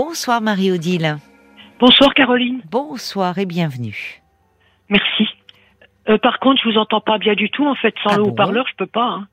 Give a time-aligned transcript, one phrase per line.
[0.00, 1.18] Bonsoir Marie-Odile.
[1.80, 2.60] Bonsoir Caroline.
[2.70, 4.22] Bonsoir et bienvenue.
[4.88, 5.26] Merci.
[6.08, 7.66] Euh, par contre, je vous entends pas bien du tout.
[7.66, 9.02] En fait, sans Ah le bon haut-parleur, je peux pas.
[9.18, 9.26] hein.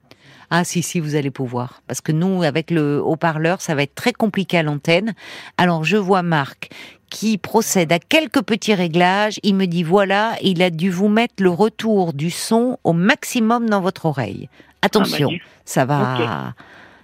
[0.49, 1.81] Ah si, si, vous allez pouvoir.
[1.87, 5.13] Parce que nous, avec le haut-parleur, ça va être très compliqué à l'antenne.
[5.59, 6.69] Alors je vois Marc
[7.11, 9.39] qui procède à quelques petits réglages.
[9.43, 13.69] Il me dit, voilà, il a dû vous mettre le retour du son au maximum
[13.69, 14.49] dans votre oreille.
[14.81, 16.53] Attention, Ah, bah, ça va...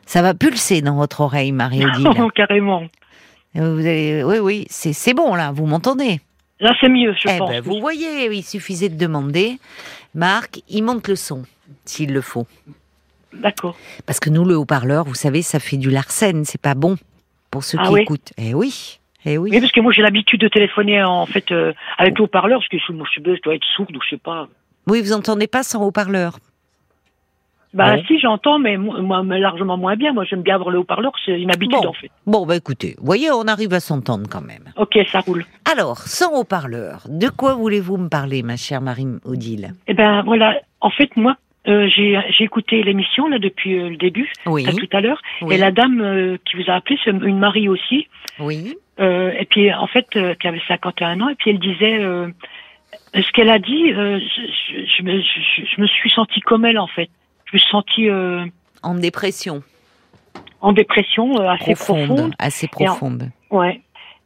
[0.05, 2.09] Ça va pulser dans votre oreille, Marie-Odile.
[2.35, 2.83] Carrément.
[3.55, 6.19] Euh, Vous Oui, oui, c'est c'est bon là, vous m'entendez?
[6.59, 7.49] Là, c'est mieux, je Eh pense.
[7.49, 9.57] ben, vous voyez, il suffisait de demander.
[10.15, 11.43] Marc, il monte le son,
[11.83, 12.47] s'il le faut.
[13.33, 13.75] D'accord.
[14.05, 16.95] Parce que nous, le haut-parleur, vous savez, ça fait du larcène, c'est pas bon
[17.51, 18.31] pour ceux Ah qui oui écoutent.
[18.37, 19.49] Eh oui, eh oui.
[19.51, 22.69] Oui, parce que moi, j'ai l'habitude de téléphoner en fait euh, avec le haut-parleur, parce
[22.69, 24.47] que je, je, je dois être sourde ou je sais pas.
[24.87, 26.39] Oui, vous entendez pas sans haut-parleur.
[27.73, 28.03] Bah Ouais.
[28.07, 30.13] si, j'entends, mais moi, largement moins bien.
[30.13, 31.89] Moi, j'aime bien avoir le haut-parleur, c'est une habitude Bon.
[31.89, 32.11] en fait.
[32.27, 34.65] Bon, bah écoutez, voyez, on arrive à s'entendre quand même.
[34.77, 35.43] Ok, ça roule.
[35.71, 40.91] Alors, sans haut-parleur, de quoi voulez-vous me parler, ma chère Marie-Odile Eh ben voilà, en
[40.91, 41.35] fait, moi,
[41.67, 45.21] euh, j'ai j'ai écouté l'émission là depuis euh, le début, Oui, à tout à l'heure,
[45.41, 48.07] oui, et la dame euh, qui vous a appelé, c'est une Marie aussi.
[48.39, 48.75] oui.
[48.99, 50.05] Euh, et puis en fait,
[50.39, 52.27] qui avait 51 ans, et puis elle disait euh,
[53.15, 53.89] ce qu'elle a dit.
[53.89, 57.09] je, je- je me, je- je me suis sentie comme elle en fait.
[57.53, 58.45] Je me suis sentie euh,
[58.81, 59.61] En dépression
[60.59, 62.33] en dépression euh, assez profonde, profonde.
[62.39, 63.29] assez en- profonde.
[63.51, 63.81] Ouais,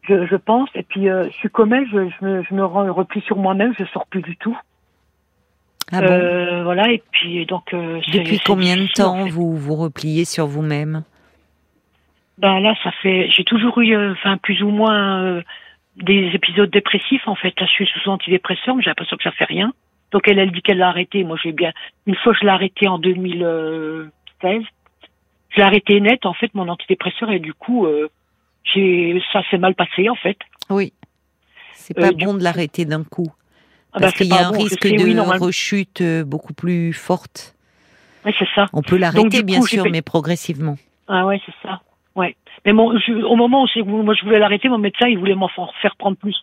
[0.08, 0.70] je, je pense.
[0.76, 1.88] Et puis euh, je suis comme elle.
[1.92, 3.74] Je, je, me, je me rends- replie sur moi-même.
[3.78, 4.58] Je sors plus du tout.
[5.92, 6.92] Ah bon voilà.
[6.92, 7.72] Et puis donc.
[7.74, 9.30] Depuis combien de en temps fait.
[9.32, 11.04] vous vous repliez sur vous-même?
[12.38, 13.30] Ben là, ça fait.
[13.32, 15.42] J'ai toujours eu, enfin plus ou moins
[15.96, 17.60] des épisodes dépressifs en fait.
[17.60, 19.74] Là, je suis sous antidépresseur, mais j'ai l'impression que ça fait rien.
[20.12, 21.24] Donc elle, elle dit qu'elle l'a arrêté.
[21.24, 21.72] Moi, j'ai bien.
[22.06, 24.62] Une fois, je l'ai arrêté en 2016.
[25.50, 28.10] Je l'ai arrêté net en fait mon antidépresseur et du coup, euh,
[28.64, 30.38] j'ai ça s'est mal passé en fait.
[30.70, 30.94] Oui.
[31.74, 33.28] C'est Euh, pas du bon de l'arrêter d'un coup.
[33.94, 36.24] Ah Parce ben, c'est qu'il y a un bon, risque sais, de oui, rechute euh,
[36.26, 37.56] beaucoup plus forte.
[38.26, 38.66] Ouais, c'est ça.
[38.74, 40.76] On peut l'arrêter, bien sûr, fait- mais progressivement.
[41.08, 41.82] Ah ouais, c'est ça.
[42.16, 42.36] Ouais.
[42.66, 45.70] Mais je- au moment où moi je voulais l'arrêter, mon médecin il voulait m'en fa-
[45.82, 46.36] faire prendre plus.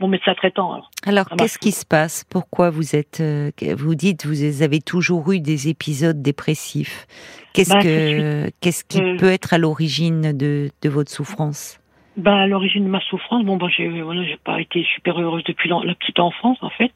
[0.00, 0.72] Mon médecin traitant.
[0.74, 0.90] Alors.
[1.06, 2.24] Alors, bah, qu'est-ce qui se passe?
[2.30, 7.06] Pourquoi vous êtes euh, Vous dites, vous avez toujours eu des épisodes dépressifs?
[7.52, 11.80] Qu'est-ce Bah, que, qu'est-ce qui Euh, peut être à l'origine de, de votre souffrance?
[12.16, 15.42] Ben, à l'origine de ma souffrance, bon, ben, j'ai, voilà, j'ai pas été super heureuse
[15.44, 16.92] depuis la, la petite enfance, en fait.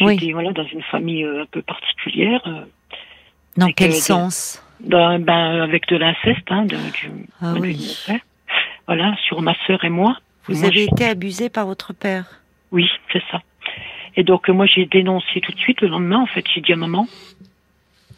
[0.00, 0.16] Oui.
[0.18, 2.40] J'étais, voilà, dans une famille euh, un peu particulière,
[3.56, 4.62] Dans quel de- sens?
[4.80, 7.10] Ben, avec de l'inceste, hein, de, du,
[7.42, 7.96] Ah oui.
[8.86, 10.16] Voilà, sur ma sœur et moi.
[10.48, 12.40] Vous Moi, avez été abusé par votre père
[12.72, 13.40] Oui, c'est ça.
[14.16, 16.76] Et donc, moi, j'ai dénoncé tout de suite le lendemain, en fait, j'ai dit à
[16.76, 17.06] maman,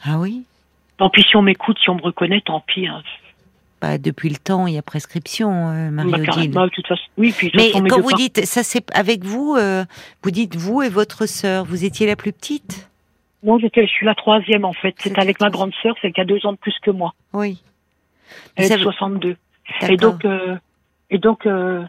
[0.04, 0.44] Ah oui
[0.98, 2.86] tant pis si on m'écoute, si on me reconnaît, tant pis.
[2.86, 3.02] Hein.
[3.80, 6.24] bah, Depuis le temps, il y a prescription, euh, Bah, Marie-Odile.
[6.26, 7.02] carrément, de toute façon.
[7.16, 9.84] Oui, puis de Mais façon, quand vous dites, ça c'est avec vous, euh,
[10.22, 12.86] vous dites vous et votre sœur, vous étiez la plus petite
[13.60, 14.94] j'étais, je suis la troisième, en fait.
[14.98, 17.14] C'est avec ma grande sœur, celle qui a deux ans de plus que moi.
[17.32, 17.62] Oui.
[18.56, 19.36] Elle est de avez- 62.
[19.80, 19.90] D'accord.
[19.90, 20.56] Et donc, euh,
[21.10, 21.82] et donc, euh,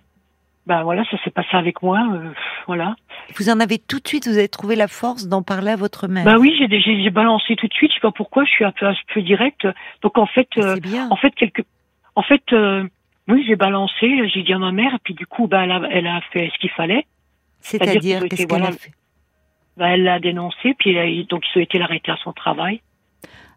[0.68, 2.30] ben voilà, ça s'est passé avec moi, euh,
[2.68, 2.96] voilà.
[3.36, 6.08] Vous en avez tout de suite, vous avez trouvé la force d'en parler à votre
[6.08, 6.24] mère.
[6.26, 7.92] Ben oui, j'ai balancé tout de suite.
[7.92, 8.44] Je sais pas pourquoi.
[8.46, 9.68] Je suis un peu un peu direct.
[10.02, 11.08] Donc en fait, euh, bien.
[11.10, 11.64] en fait quelque,
[12.16, 12.84] en fait, euh,
[13.28, 14.28] oui, j'ai balancé.
[14.34, 16.52] J'ai dit à ma mère, et puis du coup, ben elle a, elle a fait
[16.54, 17.06] ce qu'il fallait.
[17.60, 18.92] c'est-à-dire qu'est-ce qu'elle a voilà, fait
[19.78, 22.82] Ben elle l'a dénoncé, puis elle a- donc ont été l'arrêter à son travail.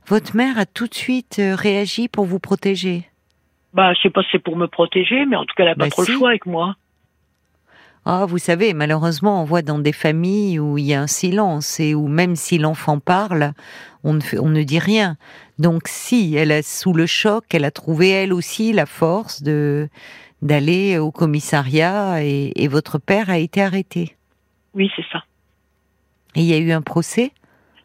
[0.07, 3.05] Votre mère a tout de suite euh, réagi pour vous protéger?
[3.73, 5.75] Ben je sais pas si c'est pour me protéger, mais en tout cas, elle a
[5.75, 6.13] pas Bah, trop si.
[6.13, 6.77] le choix avec moi.
[8.07, 11.81] Ah, vous savez, malheureusement, on voit dans des familles où il y a un silence
[11.81, 13.53] et où même si l'enfant parle,
[14.03, 15.17] on ne, fait, on ne dit rien.
[15.59, 19.89] Donc, si elle a sous le choc, elle a trouvé elle aussi la force de
[20.43, 24.15] d'aller au commissariat et, et votre père a été arrêté.
[24.75, 25.25] Oui, c'est ça.
[26.35, 27.31] Et il y a eu un procès?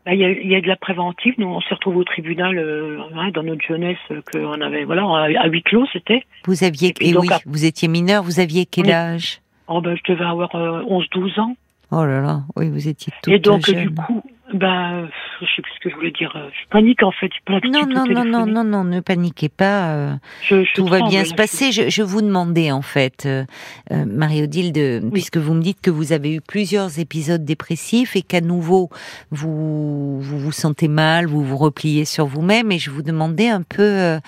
[0.05, 1.35] Là, il y, a, il y a de la préventive.
[1.37, 5.03] Nous, on s'est retrouvés au tribunal euh, hein, dans notre jeunesse euh, qu'on avait, voilà,
[5.39, 6.23] à, huis clos, c'était.
[6.45, 8.23] Vous aviez, Et puis et donc, oui, à- vous étiez mineur.
[8.23, 8.91] Vous aviez quel Oui.
[8.91, 9.39] âge?
[9.69, 11.55] Oh, ben, je devais avoir euh, 11-12 ans.
[11.91, 13.87] Oh là là, oui, vous étiez toute Et donc, euh, jeune.
[13.87, 14.21] du coup,
[14.53, 15.07] ben, euh,
[15.41, 16.31] je sais plus ce que je voulais dire.
[16.35, 17.31] euh, Je panique, en fait.
[17.47, 19.89] Non, non, non, non, non, non, ne paniquez pas.
[19.95, 20.13] euh,
[20.43, 21.71] Je- je Tout va bien se passer.
[21.71, 23.43] Je, je vous demandais en fait, euh,
[23.91, 28.21] euh, Marie-Odile, de- puisque vous me dites que vous avez eu plusieurs épisodes dépressifs et
[28.21, 28.89] qu'à nouveau
[29.31, 33.63] vous, vous vous sentez mal, vous vous repliez sur vous-même, et je vous demandais un
[33.63, 34.19] peu euh,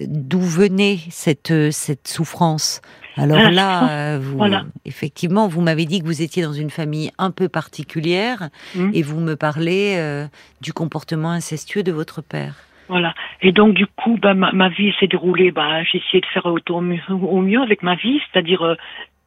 [0.00, 2.80] d'où venait cette euh, cette souffrance.
[3.16, 4.64] Alors Ah, là, euh, vous, voilà.
[4.84, 8.90] effectivement, vous m'avez dit que vous étiez dans une famille un peu particulière, Hmm.
[8.92, 10.26] et vous me parlez euh,
[10.60, 12.54] du comportement incestueux de votre père.
[12.88, 13.14] Voilà.
[13.40, 15.50] Et donc du coup, bah, ma, ma vie s'est déroulée.
[15.52, 18.74] Bah, j'ai essayé de faire au, au mieux, avec ma vie, c'est-à-dire euh,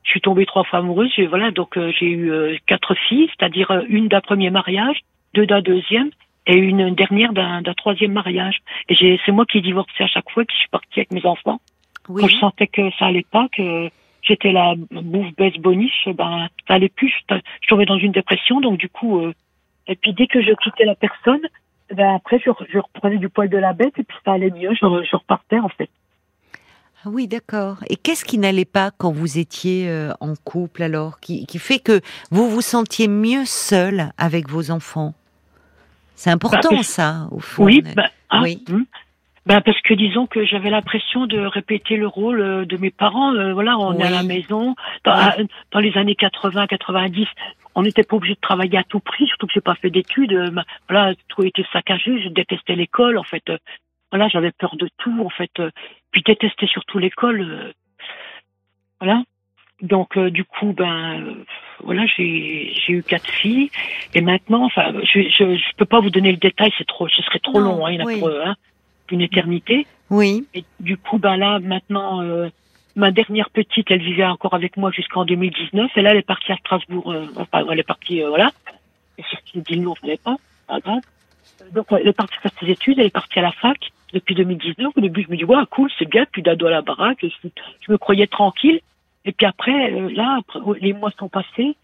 [0.04, 1.12] je suis tombée trois fois amoureuse.
[1.16, 4.98] J'ai, voilà, donc euh, j'ai eu euh, quatre filles, c'est-à-dire euh, une d'un premier mariage,
[5.34, 6.10] deux d'un deuxième
[6.46, 8.58] et une dernière d'un, d'un troisième mariage.
[8.90, 11.26] Et j'ai, c'est moi qui ai divorcé à chaque fois, qui suis partie avec mes
[11.26, 11.60] enfants.
[12.10, 12.22] Oui.
[12.22, 13.90] Quand je sentais que ça allait pas, que
[14.22, 17.14] j'étais la bouffe baisse boniche, ben ça allait plus.
[17.30, 19.20] Je, je tombais dans une dépression, donc du coup.
[19.20, 19.34] euh,
[19.88, 21.42] et puis dès que je quittais la personne,
[21.94, 24.72] ben après je, je reprenais du poil de la bête et puis ça allait mieux.
[24.74, 25.90] Je, je repartais en fait.
[27.06, 27.78] Ah oui, d'accord.
[27.90, 31.80] Et qu'est-ce qui n'allait pas quand vous étiez euh, en couple alors, qui, qui fait
[31.80, 32.02] que
[32.32, 35.14] vous vous sentiez mieux seul avec vos enfants?
[36.16, 37.66] C'est important parce- ça, au fond.
[37.66, 38.64] Oui, ben, ah, Oui.
[39.48, 43.34] Ben, parce que disons que j'avais l'impression de répéter le rôle euh, de mes parents.
[43.34, 44.76] Euh, voilà, on est à la maison.
[45.06, 45.48] Dans, Oui.
[45.72, 47.26] dans les années 80, 90,
[47.76, 50.34] on n'était pas obligé de travailler à tout prix, surtout que j'ai pas fait d'études.
[50.34, 50.52] Euh,
[50.90, 52.22] Voilà, tout était saccagé.
[52.22, 53.44] Je détestais l'école, en fait.
[53.50, 53.58] Euh,
[54.12, 55.52] Voilà, j'avais peur de tout, en fait.
[56.12, 57.74] Puis détestais surtout l'école.
[59.00, 59.24] Voilà.
[59.82, 61.34] Donc euh, du coup, ben euh,
[61.84, 63.70] voilà, j'ai j'ai eu quatre filles
[64.16, 67.22] et maintenant, enfin, je je, je peux pas vous donner le détail, c'est trop, ce
[67.22, 68.18] serait trop Non, long, hein, il y en a oui.
[68.20, 68.56] pour euh, hein,
[69.12, 69.86] une éternité.
[70.10, 72.50] Oui, Et du coup, ben là, maintenant, euh,
[72.96, 75.92] ma dernière petite, elle vivait encore avec moi jusqu'en 2019.
[75.98, 77.12] Et là, elle est partie à Strasbourg.
[77.12, 78.52] euh, enfin, elle est partie, euh, voilà.
[79.18, 80.36] Et si je dis le nom, fallait pas.
[80.68, 81.02] Pas grave.
[81.74, 83.00] Donc, elle est partie faire ses études.
[83.00, 83.78] Elle est partie à la fac
[84.14, 84.94] depuis 2019.
[84.96, 86.26] Au début, je me dis, ouais, cool, c'est bien.
[86.32, 87.20] Plus d'ado à la baraque.
[87.24, 87.50] Je,
[87.82, 88.80] je me croyais tranquille.
[89.26, 91.76] Et puis après, euh, là, après, les mois sont passés.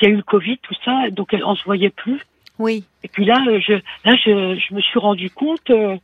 [0.00, 1.10] Il y a eu le Covid, tout ça.
[1.10, 2.20] Donc, on se voyait plus.
[2.58, 2.84] oui.
[3.04, 5.96] Et puis là, euh, je, là, je, je me suis rendu compte euh,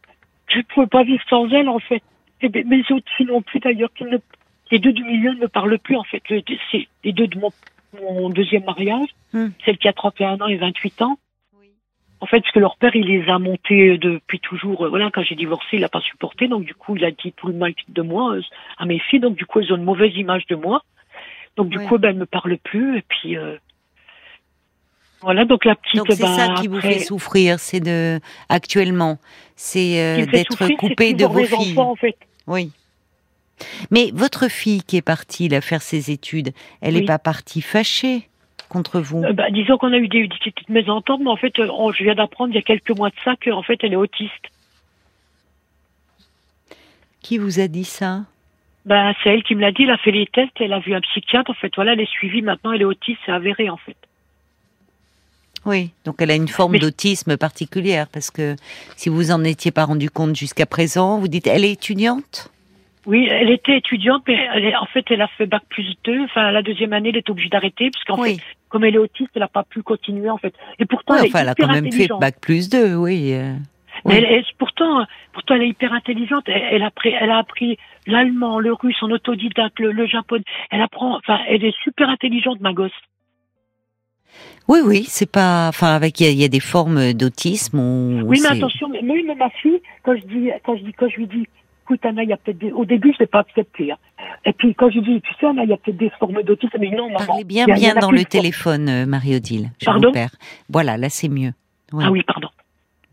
[0.48, 2.02] je ne pouvais pas vivre sans elle, en fait.
[2.40, 3.92] Et mes- mes autres filles non plus, d'ailleurs.
[3.94, 4.18] qui ne-
[4.70, 6.22] Les deux du milieu ne me parlent plus, en fait.
[6.30, 7.50] Le- C'est les deux de mon,
[8.00, 9.08] mon deuxième mariage.
[9.32, 9.48] Hmm.
[9.64, 11.18] Celle qui a 31 ans et 28 ans.
[12.20, 14.86] En fait, parce que leur père, il les a montés depuis toujours.
[14.86, 16.48] euh, Voilà, quand j'ai divorcé, il n'a pas supporté.
[16.48, 18.42] Donc, du coup, il a dit tout le mal de moi euh,
[18.78, 19.20] à mes filles.
[19.20, 20.82] Donc, du coup, elles ont une mauvaise image de moi.
[21.56, 22.98] Donc, du coup, ben, elles ne me parlent plus.
[22.98, 23.56] Et puis, euh,
[25.24, 25.44] voilà.
[25.44, 29.18] Donc, la petite, Donc c'est ben, ça qui vous fait souffrir, c'est de actuellement,
[29.56, 31.72] c'est euh, d'être coupé de vos filles.
[31.72, 32.16] enfants, en fait.
[32.46, 32.70] Oui.
[33.90, 37.06] Mais votre fille qui est partie là faire ses études, elle n'est Oui.
[37.06, 38.28] pas partie fâchée
[38.68, 39.22] contre vous?
[39.22, 41.92] Euh, bah, disons qu'on a eu des, des petites mésententes, mais en fait, euh, on-
[41.92, 44.32] je viens d'apprendre il y a quelques mois de ça qu'en fait, elle est autiste.
[47.22, 48.22] Qui vous a dit ça?
[48.84, 50.94] Ben, c'est elle qui me l'a dit, elle a fait les tests, elle a vu
[50.94, 53.78] un psychiatre, en fait, voilà, elle est suivie, maintenant elle est autiste, c'est avéré, en
[53.78, 53.96] fait.
[55.66, 55.90] Oui.
[56.04, 58.56] Donc elle a une forme Mais- d'autisme particulière parce que
[58.96, 62.50] si vous en étiez pas rendu compte jusqu'à présent, vous dites elle est étudiante?
[63.06, 66.24] Oui, elle était étudiante, mais elle est, en fait, elle a fait bac plus 2,
[66.24, 68.36] enfin, la deuxième année, elle est obligée d'arrêter, parce qu'en oui.
[68.38, 70.54] fait, comme elle est autiste, elle n'a pas pu continuer, en fait.
[70.78, 73.34] Et pourtant, Ouais, elle est enfin, elle a quand même fait bac plus 2, oui.
[73.34, 73.52] euh,
[74.06, 74.14] Mais oui.
[74.16, 76.44] elle, elle- pourtant, pourtant, elle est hyper intelligente.
[76.46, 77.76] Elle, elle a appris, elle a appris
[78.06, 80.44] l'allemand, le russe, en autodidacte, le, le japonais.
[80.70, 82.90] Elle apprend, enfin, elle est super intelligente, ma gosse.
[84.68, 85.68] Oui, oui, c'est pas.
[85.68, 87.78] Enfin, avec il y, y a des formes d'autisme.
[87.78, 91.08] où Oui, mais attention, mais même ma fille, quand je dis, quand je dis, quand
[91.08, 91.46] je lui dis,
[91.82, 93.98] écoute, Anna, il y a peut-être des, au début, je l'ai pas accepté, hein.
[94.46, 96.42] Et puis, quand je lui dis, tu sais, Anna, il y a peut-être des formes
[96.42, 97.26] d'autisme, dit non, maman.
[97.26, 99.70] Parlez bien, bien dans le téléphone, euh, Marie-Odile.
[99.84, 100.12] Pardon?
[100.70, 101.52] Voilà, là c'est mieux.
[102.00, 102.48] Ah oui, pardon.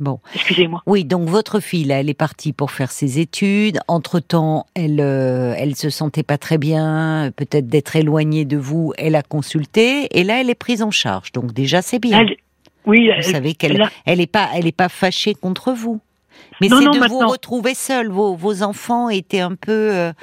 [0.02, 0.20] Bon.
[0.34, 0.82] Excusez-moi.
[0.88, 3.80] Oui, donc votre fille, là, elle est partie pour faire ses études.
[3.88, 8.94] Entre-temps, elle, euh, elle se sentait pas très bien, peut-être d'être éloignée de vous.
[8.98, 11.32] Elle a consulté et là, elle est prise en charge.
[11.34, 12.22] Donc déjà, c'est bien.
[12.22, 12.36] Elle-
[12.88, 15.72] oui, vous elle- savez qu'elle, elle a- elle est pas, elle est pas fâchée contre
[15.72, 16.02] vous.
[16.60, 18.10] Mais c'est non, de vous retrouver seule.
[18.10, 20.14] Vos, vos enfants étaient un peu, euh,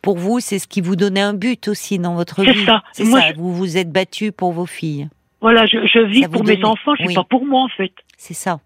[0.00, 2.64] pour vous, c'est ce qui vous donnait un but aussi dans votre C'est vie.
[2.64, 2.82] ça.
[2.94, 3.32] C'est Moi, ça.
[3.32, 5.08] je- Vous vous êtes battu pour vos filles.
[5.42, 7.14] voilà, je, je vis Ça pour mes enfants, je suis oui.
[7.14, 7.92] pas pour moi, en fait.
[8.16, 8.60] C'est ça.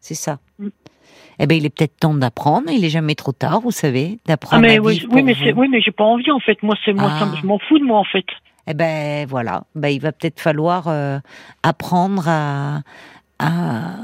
[0.00, 0.38] C'est ça.
[0.58, 0.68] Mm.
[1.42, 2.70] Eh ben, il est peut-être temps d'apprendre.
[2.70, 5.60] Il est jamais trop tard, vous savez, Ah, d'apprendre mais à oui, mais vous.
[5.60, 6.62] oui, mais j'ai pas envie, en fait.
[6.62, 7.32] Moi, c'est moi, Ah.
[7.40, 8.26] je m'en fous de moi, en fait.
[8.66, 11.18] Eh ben voilà, ben, il va peut-être falloir euh,
[11.62, 12.80] apprendre à,
[13.38, 13.94] à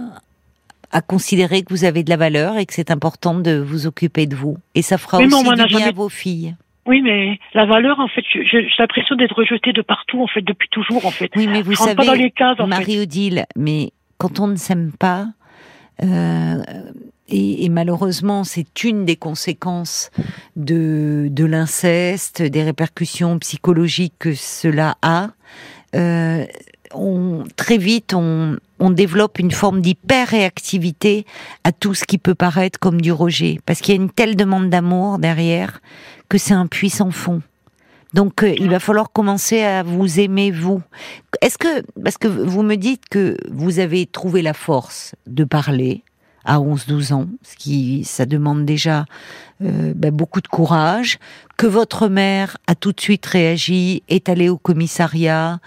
[0.92, 4.26] à considérer que vous avez de la valeur et que c'est important de vous occuper
[4.26, 4.56] de vous.
[4.74, 6.54] Et ça fera mais aussi du bien jamais- à vos filles.
[6.86, 10.68] Oui, mais la valeur, en fait, j'ai l'impression d'être rejetée de partout, en fait, depuis
[10.70, 11.30] toujours, en fait.
[11.36, 12.58] Oui, mais vous je rentre pas dans savez, les cases.
[12.60, 15.26] Marie-Odile, mais quand on ne s'aime pas,
[16.02, 16.62] euh,
[17.28, 20.10] et, et malheureusement, c'est une des conséquences
[20.54, 25.30] de, de l'inceste, des répercussions psychologiques que cela a.
[25.94, 26.44] euh,
[26.94, 31.26] on, très vite, on, on développe une forme d'hyper-réactivité
[31.64, 34.36] à tout ce qui peut paraître comme du rejet, parce qu'il y a une telle
[34.36, 35.80] demande d'amour derrière
[36.28, 37.42] que c'est un puissant fond.
[38.16, 40.80] Donc, euh, il va falloir commencer à vous aimer vous.
[41.42, 46.02] Est-ce que, parce que vous me dites que vous avez trouvé la force de parler
[46.46, 49.04] à 11-12 ans, ce qui ça demande déjà
[49.62, 51.18] euh, ben, beaucoup de courage,
[51.58, 55.58] que votre mère a tout de suite réagi, est allée au commissariat,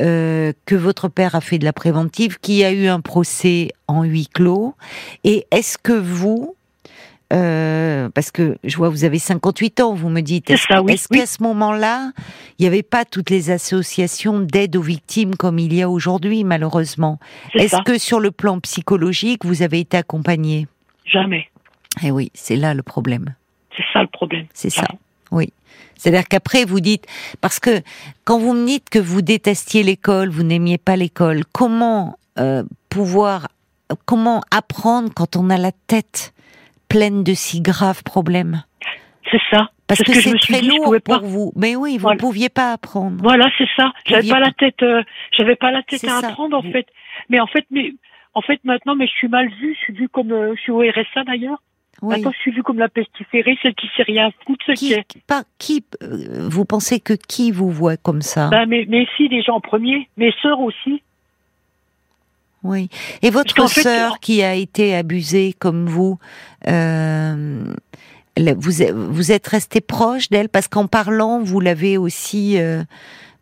[0.00, 4.02] euh, que votre père a fait de la préventive, qui a eu un procès en
[4.02, 4.74] huis clos,
[5.22, 6.56] et est-ce que vous,
[7.32, 10.50] euh, parce que je vois vous avez 58 ans, vous me dites.
[10.50, 12.12] Est-ce est qu'à ce moment-là,
[12.58, 16.44] il n'y avait pas toutes les associations d'aide aux victimes comme il y a aujourd'hui,
[16.44, 17.18] malheureusement?
[17.54, 20.66] Est-ce que sur le plan psychologique, vous avez été accompagné?
[21.06, 21.48] Jamais.
[22.02, 23.34] Eh oui, c'est là le problème.
[23.76, 24.46] C'est ça le problème.
[24.52, 24.86] C'est ça.
[25.30, 25.52] Oui.
[25.96, 27.06] C'est-à-dire qu'après, vous dites,
[27.40, 27.80] parce que
[28.24, 33.48] quand vous me dites que vous détestiez l'école, vous n'aimiez pas l'école, comment euh, pouvoir,
[34.04, 36.34] comment apprendre quand on a la tête?
[36.92, 38.62] Pleine de si graves problèmes.
[39.30, 39.70] C'est ça.
[39.86, 41.52] Parce que, c'est très lourd pour vous.
[41.56, 43.16] Mais oui, vous ne pouviez pas apprendre.
[43.22, 43.92] Voilà, c'est ça.
[44.06, 45.02] J'avais pas, la tête, euh,
[45.36, 46.86] j'avais pas la tête à apprendre en fait.
[47.28, 47.92] Mais en fait, mais
[48.34, 49.74] en fait maintenant, mais je suis mal vue.
[49.74, 51.62] Je suis vue comme, euh, je suis au RSA d'ailleurs.
[52.02, 55.20] Maintenant, je suis vue comme la pestiférée, celle qui sait rien foutre, celle qui, qui
[55.20, 58.48] Pas, qui euh, vous pensez que qui vous voit comme ça?
[58.48, 61.02] Ben, mais, mais si, les gens en premier, mes sœurs aussi.
[62.64, 62.88] Oui.
[63.22, 66.18] Et votre sœur qui a été abusée comme vous,
[66.68, 67.64] euh,
[68.38, 72.82] vous, vous êtes resté proche d'elle parce qu'en parlant, vous l'avez aussi, euh,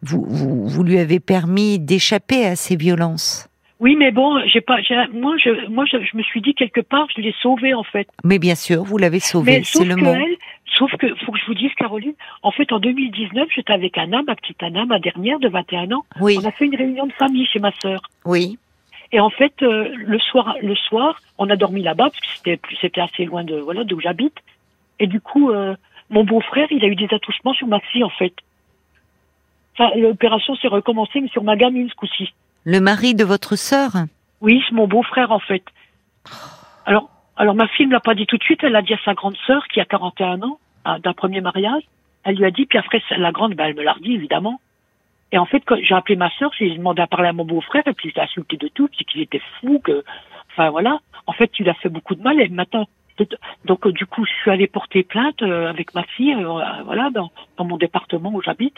[0.02, 3.50] vous, vous, vous, lui avez permis d'échapper à ces violences.
[3.80, 4.76] Oui, mais bon, j'ai pas,
[5.12, 8.06] moi, je, moi, je, me suis dit quelque part, je l'ai sauvée en fait.
[8.24, 10.14] Mais bien sûr, vous l'avez sauvée, c'est le mot.
[10.78, 12.12] sauf que, faut que je vous dise, Caroline,
[12.42, 16.04] en fait, en 2019, j'étais avec Anna, ma petite Anna, ma dernière de 21 ans.
[16.20, 16.38] Oui.
[16.42, 18.02] On a fait une réunion de famille chez ma sœur.
[18.26, 18.58] Oui.
[19.12, 22.60] Et en fait, euh, le soir, le soir, on a dormi là-bas parce que c'était
[22.80, 24.36] c'était assez loin de voilà d'où j'habite.
[24.98, 25.74] Et du coup, euh,
[26.10, 28.34] mon beau-frère, il a eu des attouchements sur ma fille en fait.
[29.74, 32.32] Enfin, l'opération s'est recommencée mais sur ma gamine ce coup-ci.
[32.64, 33.92] Le mari de votre sœur?
[34.40, 35.64] Oui, c'est mon beau-frère en fait.
[36.86, 38.62] Alors, alors ma fille ne l'a pas dit tout de suite.
[38.62, 40.58] Elle l'a dit à sa grande sœur qui a 41 ans
[41.02, 41.82] d'un premier mariage.
[42.24, 44.60] Elle lui a dit, puis après la grande, ben, elle me l'a dit évidemment.
[45.32, 47.86] Et en fait, quand j'ai appelé ma sœur, j'ai demandé à parler à mon beau-frère,
[47.86, 50.04] et puis il s'est insulté de tout, puis qu'il était fou, que,
[50.50, 50.98] enfin voilà.
[51.26, 52.86] En fait, il a fait beaucoup de mal, et maintenant,
[53.64, 57.30] donc du coup, je suis allée porter plainte euh, avec ma fille, euh, voilà, dans,
[57.56, 58.76] dans, mon département où j'habite.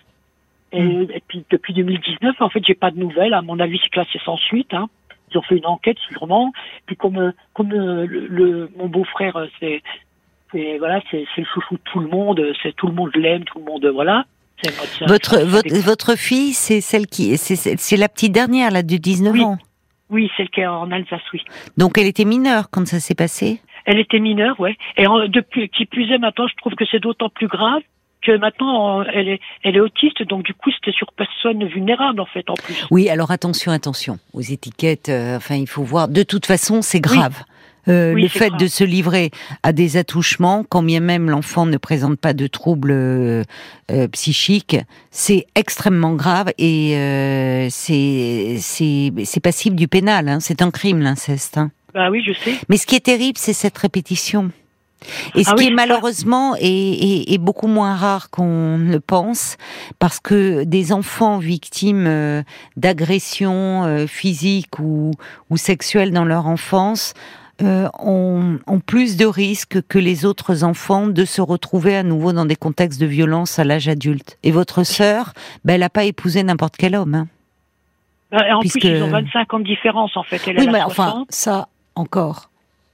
[0.73, 1.11] Et, mm.
[1.15, 3.35] et, puis depuis 2019, en fait, j'ai pas de nouvelles.
[3.35, 4.75] À mon avis, c'est classé sans suite.
[4.75, 4.89] Hein.
[5.31, 6.53] Ils ont fait une enquête sûrement.
[6.87, 9.83] Puis comme euh, comme le, le mon beau-frère, c'est
[10.79, 12.53] voilà, c'est le chouchou de tout le monde.
[12.63, 14.27] C'est tout le monde l'aime, tout le monde voilà.
[15.07, 19.59] Votre, votre, votre fille, c'est celle qui, c'est la petite dernière, là, de 19 ans.
[20.11, 21.41] Oui, celle qui est en Alsace, oui.
[21.79, 23.61] Donc elle était mineure quand ça s'est passé?
[23.87, 24.77] Elle était mineure, ouais.
[24.97, 27.83] Et depuis, qui plus est maintenant, je trouve que c'est d'autant plus grave
[28.23, 32.27] que maintenant elle est, elle est autiste, donc du coup c'était sur personne vulnérable en
[32.27, 32.87] fait en plus.
[32.91, 35.09] Oui, alors attention, attention aux étiquettes.
[35.09, 36.09] Euh, enfin, il faut voir.
[36.09, 37.43] De toute façon, c'est grave.
[37.89, 39.31] Euh, le fait de se livrer
[39.63, 43.43] à des attouchements, quand bien même l'enfant ne présente pas de troubles euh,
[43.91, 44.77] euh psychiques,
[45.11, 50.29] c'est extrêmement grave et euh, c'est passible du pénal.
[50.29, 50.39] Hein.
[50.41, 51.59] C'est un crime l'inceste.
[51.59, 51.71] Hein.
[51.93, 52.55] Bah oui, je sais.
[52.69, 54.53] Mais ce qui est terrible, c'est cette répétition.
[55.35, 59.57] Et ce ah qui est malheureusement est, est, beaucoup moins rare qu'on ne le pense,
[59.99, 62.45] parce que des enfants victimes euh,
[62.77, 65.11] d'agressions physiques ou,
[65.51, 67.15] ou sexuelles dans leur enfance
[67.61, 72.47] euh, ont, plus de risques que les autres enfants de se retrouver à nouveau dans
[72.47, 74.39] des contextes de violence à l'âge adulte.
[74.43, 75.33] Et votre sœur,
[75.65, 77.15] ben, elle n'a pas épousé n'importe quel homme.
[77.15, 77.29] Hein.
[78.31, 80.41] Bah, en plus, ils ont 25 ans de différence, en fait.
[80.47, 82.51] Elle oui, mais enfin, ça, encore.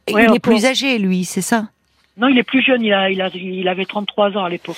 [0.09, 1.69] il est plus âgé, lui, c'est ça?
[2.17, 4.77] Non, il est plus jeune, il, a, il, a, il avait 33 ans à l'époque.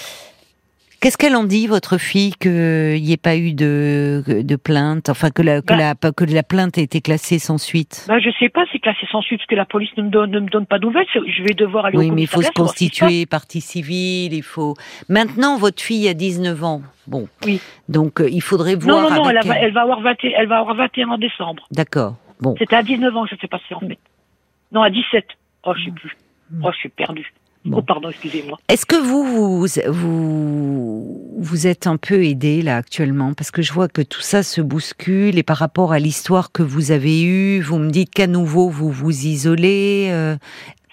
[1.01, 5.31] Qu'est-ce qu'elle en dit, votre fille, qu'il n'y ait pas eu de, de plainte, enfin
[5.31, 5.77] que la, que, bah.
[5.77, 8.05] la, que la plainte ait été classée sans suite?
[8.07, 10.31] Bah, Je sais pas, c'est classé sans suite parce que la police ne me donne,
[10.31, 11.07] ne me donne pas de nouvelles.
[11.15, 14.75] Je vais devoir aller oui, mais il faut se constituer partie civile, il faut...
[15.09, 16.83] Maintenant, votre fille a 19 ans.
[17.07, 17.29] Bon.
[17.47, 17.63] Oui.
[17.89, 19.03] Donc, euh, il faudrait voir.
[19.03, 21.67] Non, non, non, elle, elle, va avoir 20, elle va avoir 21 en décembre.
[21.71, 22.17] D'accord.
[22.41, 22.55] Bon.
[22.59, 23.99] C'était à 19 ans que ça s'est passé, en fait.
[24.71, 25.25] Non, à 17.
[25.65, 26.17] Oh, je sais plus.
[26.63, 27.33] Oh, je suis perdue.
[27.71, 28.59] Oh, pardon, excusez-moi.
[28.69, 33.35] Est-ce que vous, vous, vous, êtes un peu aidé là actuellement?
[33.35, 36.63] Parce que je vois que tout ça se bouscule et par rapport à l'histoire que
[36.63, 40.09] vous avez eue, vous me dites qu'à nouveau vous vous isolez.
[40.11, 40.37] Euh,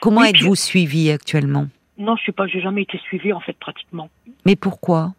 [0.02, 1.68] comment êtes-vous suivi actuellement?
[1.98, 4.10] Non, je suis pas, j'ai jamais été suivi en fait pratiquement.
[4.46, 5.14] Mais pourquoi?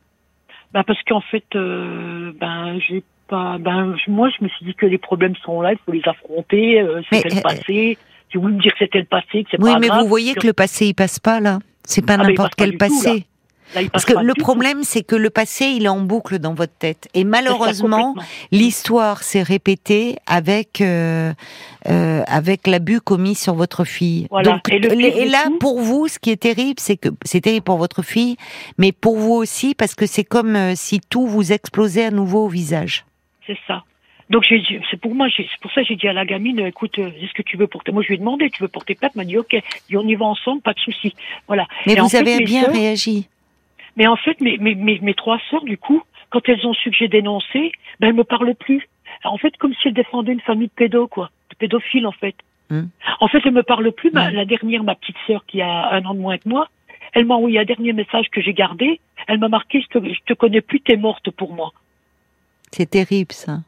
[0.74, 4.84] Ben parce qu'en fait, euh, ben j'ai pas, ben moi je me suis dit que
[4.84, 7.96] les problèmes sont là, il faut les affronter, euh, c'est le passé.
[8.34, 10.46] Voulais me dire que c'était le passé, que c'est oui, pas mais vous voyez que
[10.46, 11.58] le passé, il passe pas là.
[11.84, 13.26] C'est pas ah, n'importe quel passé.
[13.92, 17.08] Parce que le problème, c'est que le passé, il est en boucle dans votre tête.
[17.14, 18.14] Et malheureusement,
[18.50, 21.32] l'histoire s'est répétée avec euh,
[21.88, 24.26] euh, avec l'abus commis sur votre fille.
[24.44, 28.02] Donc, et, là, pour vous, ce qui est terrible, c'est que c'est terrible pour votre
[28.02, 28.36] fille,
[28.78, 32.46] mais pour vous aussi, parce que c'est comme euh, si tout vous explosait à nouveau
[32.46, 33.04] au visage.
[33.46, 33.84] C'est ça.
[34.30, 37.10] Donc c'est pour moi, c'est pour ça que j'ai dit à la gamine, écoute, euh,
[37.20, 39.20] est-ce que tu veux porter Moi je lui ai demandé, tu veux porter plainte Elle
[39.20, 41.14] m'a dit ok, et on y va ensemble, pas de souci.
[41.46, 41.66] Voilà.
[41.86, 43.26] Mais vous avez bien réagi.
[43.96, 46.90] Mais en fait, mes, mes, mes, mes trois sœurs, du coup, quand elles ont su
[46.90, 48.86] que j'ai dénoncé, ben elles me parlent plus.
[49.24, 52.34] En fait, comme si elles défendaient une famille de pédos, quoi, de pédophiles en fait.
[52.70, 52.88] Hmm.
[53.20, 54.10] En fait, elles me parlent plus.
[54.10, 54.30] Hmm.
[54.32, 56.68] la dernière, ma petite sœur qui a un an de moins que moi,
[57.14, 59.00] elle m'a envoyé un dernier message que j'ai gardé.
[59.26, 61.72] Elle m'a marqué je te, je te connais plus, t'es morte pour moi.
[62.70, 63.60] C'est terrible ça.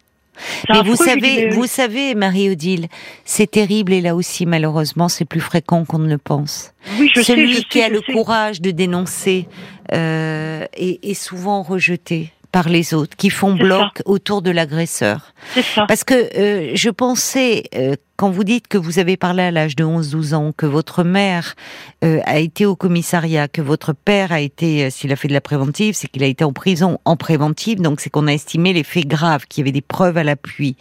[0.69, 2.87] Mais vous savez, vous savez, Marie-Odile,
[3.25, 6.73] c'est terrible et là aussi, malheureusement, c'est plus fréquent qu'on ne le pense.
[6.99, 9.49] Oui, je Celui qui a le courage de dénoncer
[9.93, 15.35] euh, est, est, souvent rejeté par les autres, qui font bloc autour de l'agresseur.
[15.89, 19.77] Parce que euh, je pensais, euh, quand vous dites que vous avez parlé à l'âge
[19.77, 21.55] de 11-12 ans, que votre mère
[22.05, 25.33] euh, a été au commissariat, que votre père a été, euh, s'il a fait de
[25.33, 28.75] la préventive, c'est qu'il a été en prison en préventive, donc c'est qu'on a estimé
[28.75, 30.77] les faits graves, qu'il y avait des preuves à l'appui.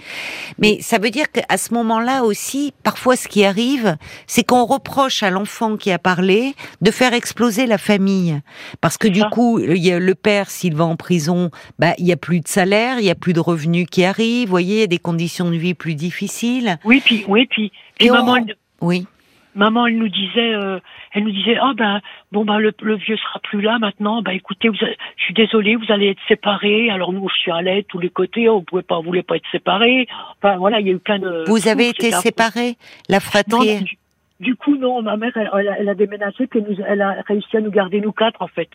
[0.58, 3.96] Mais ça veut dire qu'à ce moment-là aussi, parfois ce qui arrive,
[4.28, 8.42] c'est qu'on reproche à l'enfant qui a parlé de faire exploser la famille.
[8.82, 12.06] Parce que du coup, il y a le père, s'il va en prison, bah, il
[12.06, 14.76] y a plus de salaire, il y a plus de revenus qui arrivent, vous voyez,
[14.76, 16.80] il y a des conditions de vie plus difficiles.
[16.84, 17.72] Oui, puis oui, puis,
[18.10, 19.08] maman, elle, oui.
[19.56, 20.80] Maman, elle nous disait, euh,
[21.14, 24.22] elle nous disait, ah ben bon ben le, vieux sera plus là maintenant.
[24.22, 26.90] Ben écoutez, je suis désolée, vous allez être séparés.
[26.90, 28.48] Alors nous, je suis à l'aide tous les côtés.
[28.48, 30.08] On pouvait pas, on voulait pas être séparés.
[30.38, 31.46] Enfin voilà, il y a eu plein de.
[31.48, 32.78] Vous avez été séparés,
[33.10, 33.98] la fratrie?
[34.40, 35.02] du, coup, non.
[35.02, 38.48] Ma mère, elle, a déménagé, puis elle a réussi à nous garder nous quatre en
[38.48, 38.70] fait.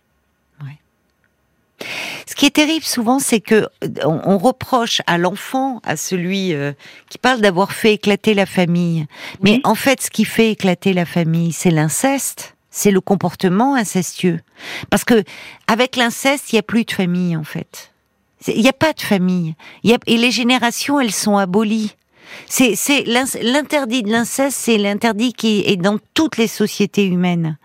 [2.26, 3.68] Ce qui est terrible souvent, c'est que
[4.04, 6.72] on, reproche à l'enfant, à celui euh,
[7.10, 9.06] qui parle d'avoir fait éclater la famille.
[9.42, 14.40] Mais en fait, ce qui fait éclater la famille, c'est l'inceste, c'est le comportement incestueux.
[14.90, 15.22] Parce que
[15.66, 17.92] avec l'inceste, il n'y a plus de famille en fait.
[18.46, 19.54] Il n'y a pas de famille.
[19.84, 21.94] et les générations, elles sont abolies.
[22.46, 23.04] C'est
[23.42, 27.56] l'interdit de l'inceste, c'est l'interdit qui est dans toutes les sociétés humaines.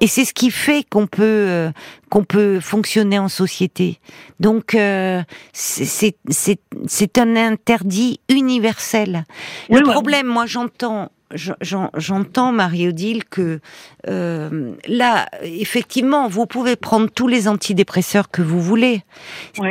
[0.00, 1.70] Et c'est ce qui fait qu'on peut euh,
[2.10, 3.98] qu'on peut fonctionner en société.
[4.40, 9.24] Donc euh, c'est c'est un interdit universel.
[9.70, 11.10] Le problème, moi j'entends
[11.94, 13.60] j'entends Marie-Odile que
[14.08, 19.02] euh, là, effectivement, vous pouvez prendre tous les antidépresseurs que vous voulez.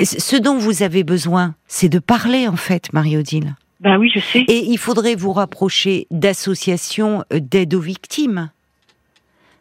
[0.04, 3.56] Ce dont vous avez besoin, c'est de parler en fait, Marie-Odile.
[3.80, 4.40] Ben oui, je sais.
[4.48, 8.50] Et il faudrait vous rapprocher d'associations d'aide aux victimes.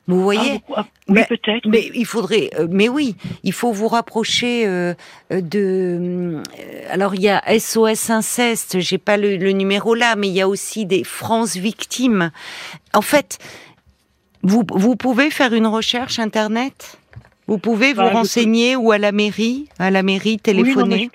[0.06, 1.66] Vous voyez ah, Oui, peut-être.
[1.66, 4.94] Mais il faudrait, euh, mais oui, il faut vous rapprocher euh,
[5.30, 6.42] de.
[6.90, 10.40] alors il y a SOS inceste, j'ai pas le, le, numéro là, mais il y
[10.40, 12.30] a aussi des France victimes.
[12.94, 13.38] En fait,
[14.42, 16.98] vous vous pouvez faire une recherche internet?
[17.48, 21.09] Vous pouvez vous bah, renseigner ou à la mairie, à la mairie téléphoner.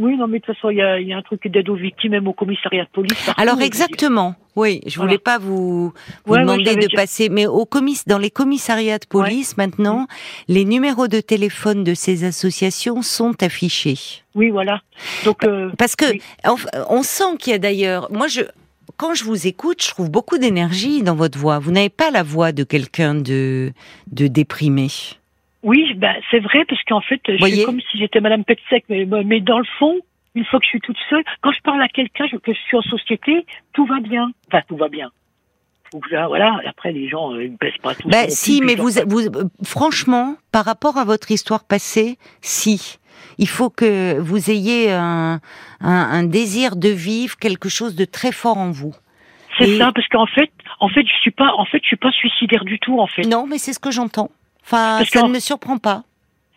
[0.00, 1.76] Oui, non, mais, de toute façon, il y a, y a, un truc d'aide aux
[1.76, 3.30] victimes, même au commissariat de police.
[3.36, 4.34] Alors exactement.
[4.56, 5.92] Oui, je voulais pas vous,
[6.24, 10.08] vous demander de passer, mais au commiss, dans les commissariats de police maintenant,
[10.48, 14.24] les numéros de téléphone de ces associations sont affichés.
[14.34, 14.82] Oui, voilà.
[15.24, 16.06] Donc euh, parce que
[16.90, 18.40] on, sent qu'il y a d'ailleurs, moi je
[18.96, 21.60] quand je vous écoute, je trouve beaucoup d'énergie dans votre voix.
[21.60, 23.72] Vous n'avez pas la voix de quelqu'un de,
[24.10, 24.88] de déprimé.
[25.62, 29.06] Oui, ben, c'est vrai, parce qu'en fait, je suis comme si j'étais Madame Petsec, mais,
[29.24, 30.00] mais dans le fond,
[30.34, 32.76] une fois que je suis toute seule, quand je parle à quelqu'un, que je suis
[32.76, 34.30] en société, tout va bien.
[34.46, 35.10] Enfin, tout va bien.
[35.92, 38.08] Voilà, après les gens euh, ils ne pèsent pas tout.
[38.08, 39.22] Ben, si, mais vous, vous,
[39.64, 42.98] franchement, par rapport à votre histoire passée, si.
[43.38, 45.40] Il faut que vous ayez un,
[45.80, 48.94] un, désir de vivre quelque chose de très fort en vous.
[49.58, 52.12] C'est ça, parce qu'en fait, en fait, je suis pas, en fait, je suis pas
[52.12, 53.22] suicidaire du tout, en fait.
[53.22, 54.30] Non, mais c'est ce que j'entends.
[54.70, 56.02] Enfin, ça ne me surprend pas.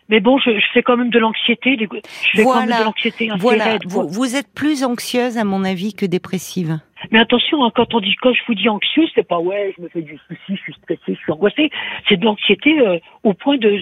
[0.08, 1.78] Mais bon, je, fais quand même de l'anxiété.
[1.80, 3.30] Je fais quand même de l'anxiété.
[3.38, 3.78] Voilà.
[3.86, 6.78] Vous, vous, êtes plus anxieuse, à mon avis, que dépressive.
[7.10, 9.82] Mais attention, hein, quand on dit, quand je vous dis anxieuse, c'est pas ouais, je
[9.82, 11.70] me fais du souci, je suis stressée, je suis angoissée.
[12.08, 13.80] C'est de l'anxiété euh, au point de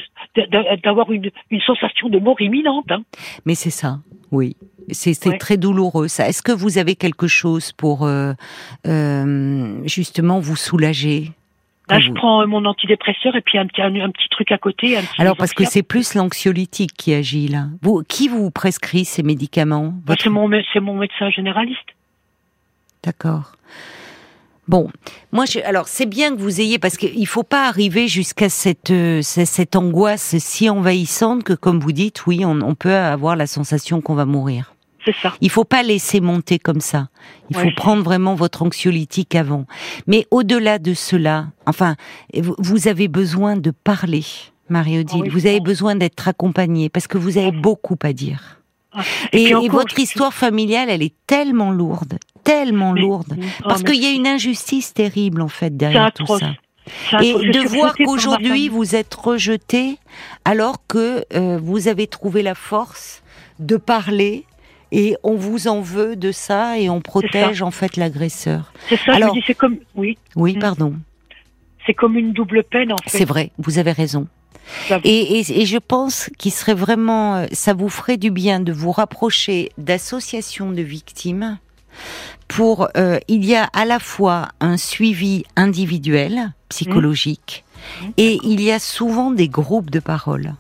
[0.85, 2.91] d'avoir une, une sensation de mort imminente.
[2.91, 3.03] Hein.
[3.45, 3.99] Mais c'est ça,
[4.31, 4.57] oui.
[4.93, 6.09] C'est très douloureux.
[6.09, 6.29] Ça.
[6.29, 8.33] Est-ce que vous avez quelque chose pour euh,
[8.87, 11.33] euh, justement vous soulager?
[11.91, 14.97] Là, je prends mon antidépresseur et puis un petit, un, petit truc à côté.
[15.19, 17.67] Alors, parce que c'est plus l'anxiolytique qui agit là.
[17.83, 21.79] Vous, qui vous prescrit ces médicaments bah, C'est mon, mon médecin généraliste.
[23.03, 23.53] D'accord.
[24.69, 24.89] Bon,
[25.33, 28.91] moi, je, alors c'est bien que vous ayez, parce qu'il faut pas arriver jusqu'à cette,
[28.93, 33.35] euh, ce- cette angoisse si envahissante que, comme vous dites, oui, on, on peut avoir
[33.35, 34.75] la sensation qu'on va mourir.
[35.05, 35.35] C'est ça.
[35.41, 37.09] Il faut pas laisser monter comme ça.
[37.51, 39.65] Il Ouais, faut prendre vraiment votre anxiolytique avant.
[40.07, 41.97] Mais au-delà de cela, enfin,
[42.35, 44.25] vous, avez besoin de parler,
[44.69, 45.21] Marie-Odile.
[45.21, 48.61] Ah oui, vous avez besoin d'être accompagnée parce que vous avez beaucoup à dire.
[48.93, 49.01] Ah,
[49.33, 53.69] Et, puis et encore, votre histoire familiale, elle est tellement lourde, tellement Mais- lourde, Ah,
[53.69, 56.53] parce qu'il y a une injustice terrible en fait derrière tout ça.
[57.23, 59.99] Et de voir qu'aujourd'hui vous êtes rejeté
[60.45, 63.23] alors que euh, vous avez trouvé la force
[63.61, 64.45] de parler
[64.93, 68.73] et on vous en veut de ça et on protège en fait l'agresseur.
[68.89, 70.59] C'est ça, Alors- je c'est comme, oui, Oui, Mm.
[70.61, 70.95] pardon.
[71.87, 73.11] c'est comme une double peine, en fait.
[73.19, 74.27] C'est vrai, vous avez raison.
[75.05, 78.73] Et, et- et je pense qu'il serait vraiment, euh, ça vous ferait du bien de
[78.73, 81.59] vous rapprocher d'associations de victimes
[82.47, 87.65] pour, euh, il y a à la fois un suivi individuel, psychologique,
[88.17, 90.55] et il y a souvent des groupes de parole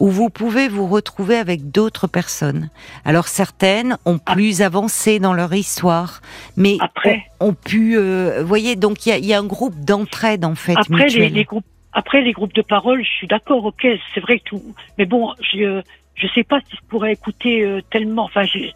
[0.00, 2.70] où vous pouvez vous retrouver avec d'autres personnes.
[3.04, 6.20] Alors certaines ont plus avancé dans leur histoire,
[6.56, 7.24] mais Après.
[7.40, 10.74] ont, pu, euh, voyez, donc il y a, y a un groupe d'entraide en fait
[10.76, 11.32] Après, les, mutuelle.
[11.32, 14.62] les groupes, après, les groupes de parole, je suis d'accord, ok, c'est vrai que tout,
[14.98, 15.82] mais bon, je,
[16.14, 18.74] je sais pas si je pourrais écouter euh, tellement, enfin, j'ai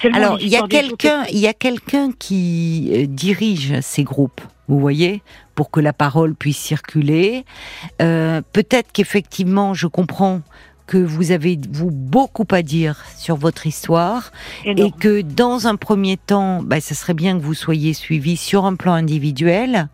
[0.00, 4.40] tellement Alors, il y a quelqu'un, il y a quelqu'un qui euh, dirige ces groupes.
[4.68, 5.22] Vous voyez,
[5.54, 7.44] pour que la parole puisse circuler.
[8.02, 10.42] Euh, Peut-être qu'effectivement, je comprends
[10.86, 14.30] que vous avez vous beaucoup à dire sur votre histoire
[14.64, 18.64] et que dans un premier temps, bah, ça serait bien que vous soyez suivi sur
[18.64, 19.88] un plan individuel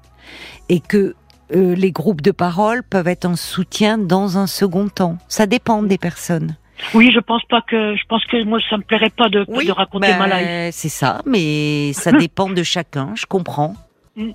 [0.69, 1.15] et que
[1.55, 5.19] euh, les groupes de parole peuvent être un soutien dans un second temps.
[5.29, 6.57] Ça dépend des personnes.
[6.95, 9.71] Oui, je pense pas que, je pense que moi, ça me plairait pas de, de
[9.73, 10.75] raconter ben, ma life.
[10.75, 13.75] C'est ça, mais ça dépend de chacun, je comprends.
[14.17, 14.31] Mm.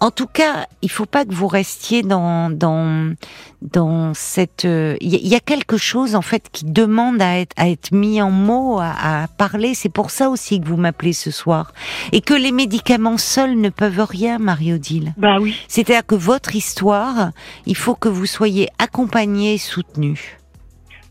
[0.00, 3.14] En tout cas, il faut pas que vous restiez dans dans
[3.62, 4.66] dans cette.
[4.66, 7.54] euh, Il y, a- il y a quelque chose en fait qui demande à être
[7.56, 9.72] à être mis en mots, à, à parler.
[9.72, 11.72] C'est pour ça aussi que vous m'appelez ce soir
[12.12, 15.14] et que les médicaments seuls ne peuvent rien, Marie-Odile.
[15.16, 17.30] Bah oui, C'est-à-dire que votre histoire,
[17.64, 20.36] il faut que vous soyez accompagné et soutenu.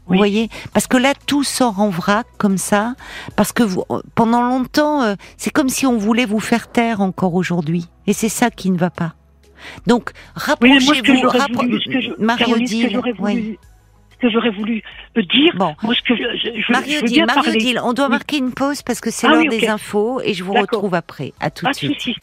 [0.07, 2.93] Vous voyez Parce que là, tout sort en vrac comme ça.
[3.35, 7.33] Parce que vous, pendant longtemps, euh, c'est comme si on voulait vous faire taire encore
[7.33, 7.87] aujourd'hui.
[8.07, 9.13] Et c'est ça qui ne va pas.
[9.87, 10.85] Donc, rapprochez-vous.
[10.85, 11.09] voulu, ce que
[14.29, 14.81] j'aurais voulu,
[15.17, 15.75] euh, dire, Bon.
[15.81, 17.41] moi, ce que je, je, je, je veux Marie-Odile, bien parler.
[17.47, 18.11] Marie-Odile, on doit Oui.
[18.11, 20.93] marquer une pause parce que c'est Ah l'heure oui, des infos et je vous retrouve
[20.93, 21.33] après.
[21.39, 22.15] À tout de de suite.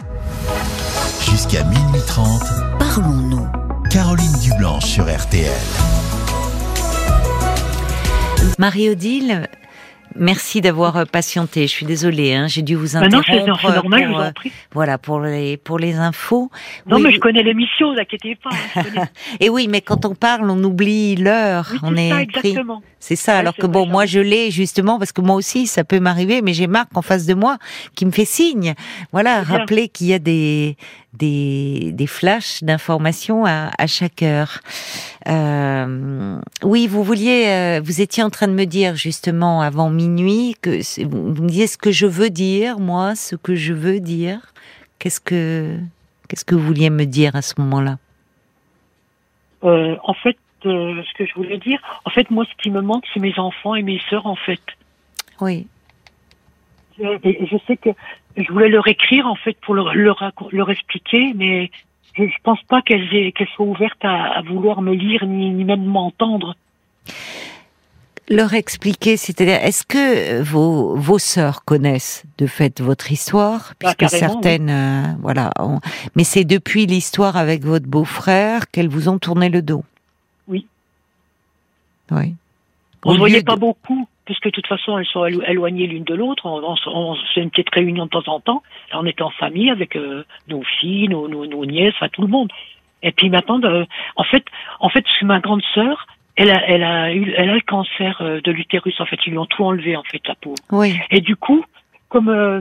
[1.31, 2.43] Jusqu'à minuit 30,
[2.79, 3.47] Parlons-nous.
[3.91, 5.51] Caroline Dublanche sur RTL.
[8.59, 9.49] Marie-Odile,
[10.17, 11.63] merci d'avoir euh, patienté.
[11.63, 13.61] Je suis désolée, hein, j'ai dû vous Bah non, interrompre.
[13.63, 14.53] c'est normal, je pour, vous euh, en prie.
[14.73, 16.51] Voilà, pour les, pour les infos.
[16.87, 18.51] Non, Oui, mais vous- je connais l'émission, vous inquiétez pas.
[18.77, 19.01] hein, je.
[19.45, 21.69] Et oui, mais quand on parle, on oublie l'heure.
[21.73, 22.25] Oui, on est ça, pris.
[22.49, 22.83] exactement.
[23.01, 23.33] C'est ça.
[23.33, 26.41] Ouais, alors que bon, moi je l'ai justement parce que moi aussi ça peut m'arriver,
[26.41, 27.59] mais j'ai Marc en face de moi
[27.97, 28.75] qui me fait signe.
[29.11, 30.77] Voilà, rappeler qu'il y a des
[31.15, 34.61] des, des flashs d'informations à, à chaque heure.
[35.29, 40.55] Euh, oui, vous vouliez, euh, vous étiez en train de me dire justement avant minuit
[40.61, 44.41] que vous me disiez ce que je veux dire, moi, ce que je veux dire.
[44.99, 45.79] Qu'est-ce que
[46.29, 47.99] qu'est-ce que vous vouliez me dire à ce moment-là?
[49.65, 50.37] Euh, en fait,
[50.67, 53.39] euh, ce que je voulais dire, en fait, moi, ce qui me manque, c'est mes
[53.39, 54.63] enfants et mes sœurs, en fait.
[55.41, 55.67] Oui.
[56.99, 57.91] Et, et je sais que
[58.37, 61.71] je voulais leur écrire, en fait, pour leur, leur, expliquer, mais
[62.17, 65.65] je, je pense pas qu'elles qu'elles soient ouvertes à, à vouloir me lire ni, ni
[65.65, 66.55] même m'entendre.
[68.29, 73.97] Leur expliquer, c'est-à-dire, est-ce que euh, vos, vos sœurs connaissent de fait votre histoire, puisque
[73.99, 75.81] carrément, certaines, euh, voilà, ont-
[76.17, 79.85] mais c'est depuis l'histoire avec votre beau-frère qu'elles vous ont tourné le dos?
[80.49, 80.67] Oui.
[82.11, 82.35] Oui.
[83.05, 86.05] On ne voyait pas de- beaucoup, puisque de toute façon, elles sont élo- éloignées l'une
[86.05, 86.47] de l'autre.
[86.47, 88.63] On, on, on- c'est une petite réunion de temps en temps.
[88.93, 92.23] Là, on était en famille avec euh, nos filles, nos, nos, nos nièces, enfin tout
[92.23, 92.51] le monde.
[93.03, 94.45] Et puis maintenant, de- en fait,
[94.79, 96.07] en fait, ma grande sœur.
[96.37, 98.99] Elle a, elle a eu, elle a le cancer euh, de l'utérus.
[99.01, 100.55] En fait, ils lui ont tout enlevé, en fait, la peau.
[100.71, 101.65] Oui, Et du coup,
[102.09, 102.61] comme euh,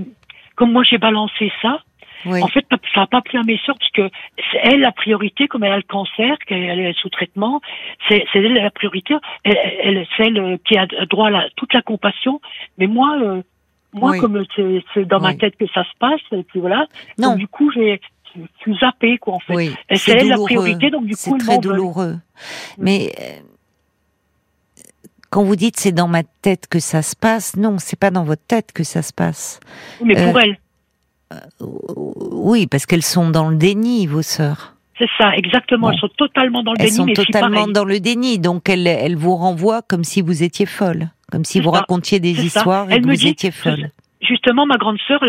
[0.55, 1.79] comme moi j'ai balancé ça,
[2.25, 2.43] oui.
[2.43, 4.09] en fait, ça n'a pas plu à mes sœurs parce que
[4.51, 7.61] c'est elle la priorité, comme elle a le cancer, qu'elle est sous traitement,
[8.09, 9.15] c'est c'est elle la priorité.
[9.43, 12.41] Elle, elle c'est elle euh, qui a droit à la- toute la compassion.
[12.77, 13.41] Mais moi, euh,
[13.93, 14.19] moi Oui.
[14.19, 16.87] comme c'est c'est dans ma tête que ça se passe, et puis voilà.
[17.17, 17.29] Non.
[17.31, 17.99] Donc du coup, j'ai
[18.61, 19.55] suis zappée quoi en fait.
[19.55, 21.75] oui, c'est elle la priorité, donc du c'est coup, ils très m'en veulent.
[21.77, 22.15] douloureux.
[22.77, 23.39] Mais euh,
[25.31, 28.23] quand vous dites c'est dans ma tête que ça se passe, non, c'est pas dans
[28.23, 29.59] votre tête que ça se passe.
[30.03, 30.57] Mais pour Euh, elle,
[32.31, 34.75] oui, parce qu'elles sont dans le déni, vos sœurs.
[34.97, 35.87] C'est ça, exactement.
[35.87, 35.93] Bon.
[35.93, 36.97] Elles sont totalement dans le Elles déni.
[36.97, 40.43] sont mes filles, totalement dans le déni, donc elles, elles vous renvoient comme si vous
[40.43, 41.79] étiez folle, comme si vous ça.
[41.79, 42.59] racontiez des C'est ça.
[42.59, 43.89] histoires et Elle que vous dit- étiez folle.
[44.21, 45.19] Justement, ma grande sœur,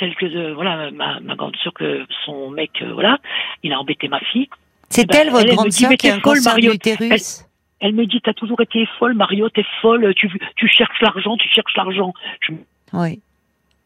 [0.00, 3.18] celle que euh, voilà, ma, ma grande sœur que son mec, euh, voilà,
[3.62, 4.48] il a embêté ma fille.
[4.88, 7.44] C'est ben, elle, votre elle, grande sœur, qui a un cancer de l'utérus
[7.80, 11.48] Elle me dit, t'as toujours été folle, Mario, t'es folle, tu, tu cherches l'argent, tu
[11.48, 12.12] cherches l'argent.
[12.40, 12.52] Je-
[12.92, 13.20] Oui.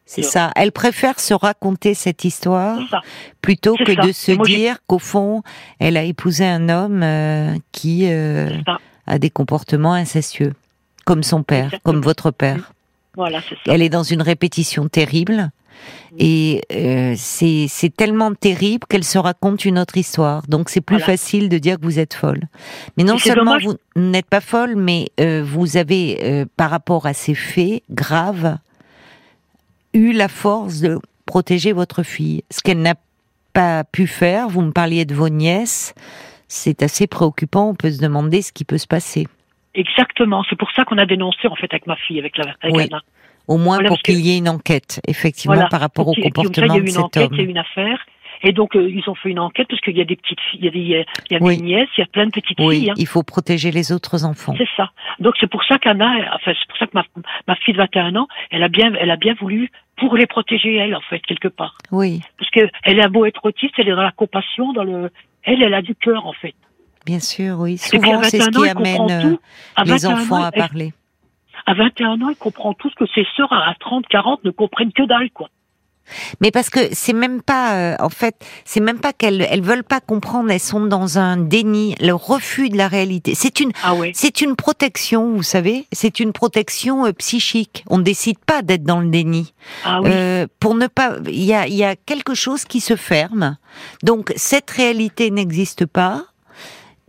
[0.07, 0.51] C'est ça.
[0.55, 2.77] Elle préfère se raconter cette histoire
[3.41, 4.01] plutôt que ça.
[4.05, 5.41] de se moi, dire qu'au fond,
[5.79, 8.49] elle a épousé un homme euh, qui euh,
[9.07, 10.53] a des comportements incestueux,
[11.05, 11.93] comme son père, Exactement.
[11.93, 12.71] comme votre père.
[13.15, 13.61] Voilà, c'est ça.
[13.73, 15.49] Elle est dans une répétition terrible.
[16.17, 20.43] Et euh, c'est tellement terrible qu'elle se raconte une autre histoire.
[20.47, 21.05] Donc c'est plus Voilà.
[21.13, 22.41] facile de dire que vous êtes folle.
[22.97, 27.05] Mais non seulement dommage- vous n'êtes pas folle, mais euh, vous avez, euh, par rapport
[27.05, 28.57] à ces faits graves,
[29.93, 32.43] eu la force de protéger votre fille.
[32.51, 32.95] Ce qu'elle n'a
[33.53, 35.93] pas pu faire, vous me parliez de vos nièces,
[36.47, 37.69] c'est assez préoccupant.
[37.69, 39.27] On peut se demander ce qui peut se passer.
[39.73, 40.43] Exactement.
[40.49, 42.83] C'est pour ça qu'on a dénoncé, en fait, avec ma fille, avec, la, avec Oui.
[42.91, 43.01] Anna.
[43.47, 45.69] Au moins Voilà, pour qu'il y ait une enquête, effectivement, Voilà.
[45.69, 47.33] par rapport au comportement il y a de cet enquête, homme.
[47.33, 47.99] il y a eu une affaire.
[48.43, 50.59] Et donc, euh, ils ont fait une enquête parce qu'il y a des petites filles,
[50.61, 51.57] il y a, des, il y a- il y a Oui.
[51.57, 52.89] des nièces, il y a plein de petites Oui, filles.
[52.91, 52.93] hein.
[52.97, 54.53] il faut protéger les autres enfants.
[54.57, 54.91] C'est ça.
[55.19, 57.05] Donc c'est pour ça qu'Anna, enfin c'est pour ça que ma,
[57.47, 60.75] ma fille de 21 ans, elle a bien, elle a bien voulu pour les protéger
[60.75, 63.95] elle en fait quelque part, Oui, parce que elle a beau être autiste, elle est
[63.95, 65.09] dans la compassion, dans le,
[65.43, 66.53] elle, elle a du cœur en fait.
[67.05, 67.77] bien sûr, oui.
[67.77, 70.93] Souvent, c'est ce 21 ans, qui amène euh, les 21 enfants ans, à elle- parler.
[71.65, 74.93] À 21 ans, elle comprend tout ce que ses sœurs à 30, 40 ne comprennent
[74.93, 75.49] que dalle quoi.
[76.39, 79.83] Mais parce que c'est même pas, euh, en fait, c'est même pas qu'elles elles veulent
[79.83, 80.51] pas comprendre.
[80.51, 83.33] Elles sont dans un déni, le refus de la réalité.
[83.33, 84.11] C'est une, Ah ouais.
[84.13, 85.87] c'est une protection, vous savez.
[85.91, 87.83] C'est une protection euh, psychique.
[87.89, 89.53] On ne décide pas d'être dans le déni.
[89.83, 90.09] Ah oui.
[90.13, 93.57] Euh, pour ne pas, il y a, il y a quelque chose qui se ferme.
[94.03, 96.23] Donc cette réalité n'existe pas.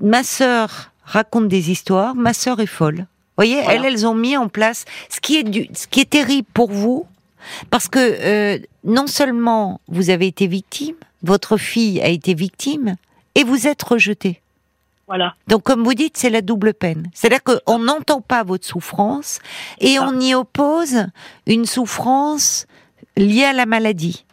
[0.01, 2.15] Ma sœur raconte des histoires.
[2.15, 3.07] Ma sœur est folle.
[3.37, 3.75] Voyez, Voilà.
[3.75, 6.71] elles, elles ont mis en place ce qui est du, ce qui est terrible pour
[6.71, 7.07] vous,
[7.71, 12.97] parce que euh, non seulement vous avez été victime, votre fille a été victime,
[13.35, 14.41] et vous êtes rejeté.
[15.09, 15.35] Voilà.
[15.47, 17.09] Donc, comme vous dites, c'est la double peine.
[17.15, 19.39] C'est-à-dire qu'on n'entend pas votre souffrance
[19.79, 21.07] et on y oppose
[21.47, 22.67] une souffrance
[23.17, 24.26] liée à la maladie.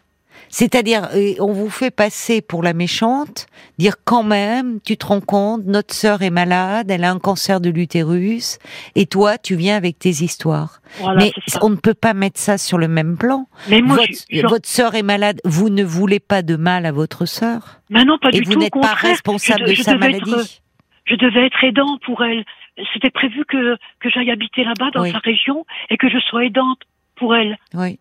[0.58, 5.20] C'est-à-dire, euh, on vous fait passer pour la méchante, dire quand même, tu te rends
[5.20, 8.60] compte, notre sœur est malade, elle a un cancer de l'utérus,
[8.94, 10.78] et toi, tu viens avec tes histoires.
[11.00, 13.48] Voilà, Mais on ne peut pas mettre ça sur le même plan.
[13.68, 16.86] Mais moi, votre, je, je- votre sœur est malade, vous ne voulez pas de mal
[16.86, 18.58] à votre sœur, Mais non, pas et du vous tout.
[18.58, 20.60] au n'êtes pas responsable de sa être- maladie.
[21.06, 22.44] je devais être aidant pour elle.
[22.92, 25.10] C'était prévu que, que j'aille habiter là-bas, dans Oui.
[25.10, 26.78] sa région, et que je sois aidante
[27.16, 27.56] pour elle.
[27.74, 27.98] Oui.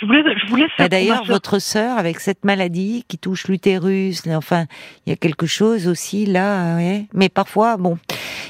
[0.00, 4.22] Je voulais, je voulais faire Bah, D'ailleurs, votre sœur, avec cette maladie qui touche l'utérus,
[4.28, 4.66] enfin,
[5.06, 7.06] il y a quelque chose aussi là, ouais.
[7.14, 7.98] mais parfois, bon,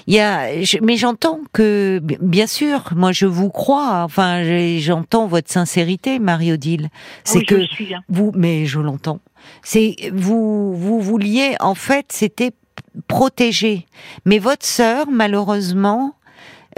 [0.06, 4.42] il y a, je- mais j'entends que, bi- bien sûr, moi je vous crois, enfin,
[4.78, 6.88] j'entends votre sincérité, Marie-Odile.
[6.92, 8.02] Ah C'est oui, que suis, hein.
[8.10, 9.20] vous, mais je l'entends.
[9.62, 12.52] C'est vous, vous vouliez, en fait, c'était
[13.06, 13.86] protéger.
[14.24, 16.14] Mais votre sœur, malheureusement,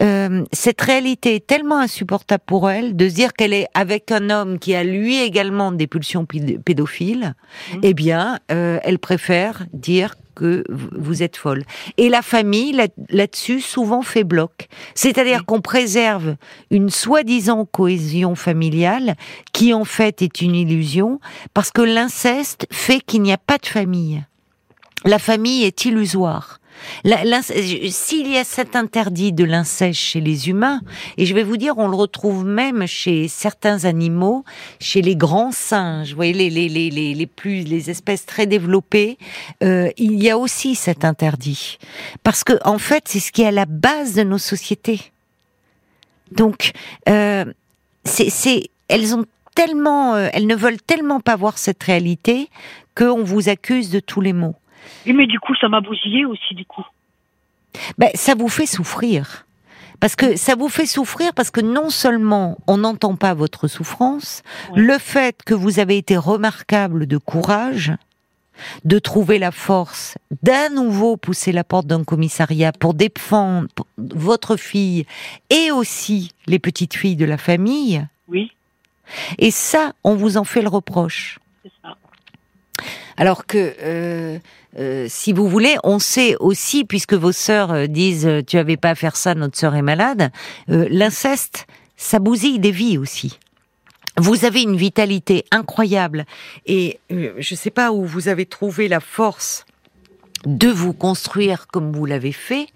[0.03, 4.31] euh, cette réalité est tellement insupportable pour elle de se dire qu'elle est avec un
[4.31, 7.35] homme qui a lui également des pulsions péd- pédophiles.
[7.75, 7.81] Mhm.
[7.83, 10.65] Eh bien, euh, elle préfère dire que
[10.97, 11.65] vous êtes folle.
[11.99, 14.69] Et la famille, là- là-dessus, souvent fait bloc.
[14.95, 15.45] C'est-à-dire Oui.
[15.45, 16.37] qu'on préserve
[16.71, 19.17] une soi-disant cohésion familiale
[19.53, 21.21] qui en fait est une illusion
[21.53, 24.25] parce que l'inceste fait qu'il n'y a pas de famille.
[25.05, 26.60] La famille est illusoire.
[27.05, 30.81] S'il y a cet interdit de l'inceste chez les humains,
[31.16, 34.45] et je vais vous dire, on le retrouve même chez certains animaux,
[34.79, 39.19] chez les grands singes, vous voyez, les, plus, les espèces très développées,
[39.62, 41.79] euh, il y a aussi cet interdit.
[42.23, 45.12] Parce que, en fait, c'est ce qui est à la base de nos sociétés.
[46.33, 46.73] Donc,
[47.09, 47.45] euh,
[48.88, 52.49] elles ont tellement, euh, elles ne veulent tellement pas voir cette réalité
[52.95, 54.55] qu'on vous accuse de tous les maux.
[55.07, 56.85] Oui, mais du coup, ça m'a bousillé aussi, du coup.
[57.99, 59.47] Ben, ça vous fait souffrir.
[60.01, 64.43] Parce que ça vous fait souffrir parce que non seulement on n'entend pas votre souffrance,
[64.73, 64.81] Ouais.
[64.81, 67.93] le fait que vous avez été remarquable de courage,
[68.85, 75.05] de trouver la force d'à nouveau pousser la porte d'un commissariat pour défendre votre fille
[75.51, 78.53] et aussi les petites filles de la famille, Oui,
[79.38, 81.38] et ça, on vous en fait le reproche.
[83.20, 84.38] Alors que, euh,
[84.78, 88.78] euh, si vous voulez, on sait aussi, puisque vos sœurs euh, disent euh, tu avais
[88.78, 90.30] pas à faire ça, notre sœur est malade,
[90.70, 93.38] euh, l'inceste, ça bousille des vies aussi.
[94.16, 96.24] Vous avez une vitalité incroyable
[96.64, 99.66] et euh, je ne sais pas où vous avez trouvé la force
[100.46, 102.68] de vous construire comme vous l'avez fait.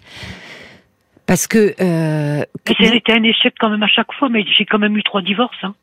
[1.25, 1.73] Parce que.
[1.81, 5.23] Euh, été un échec quand même à chaque fois, mais j'ai quand même eu trois
[5.23, 5.57] divorces.
[5.63, 5.73] Hein.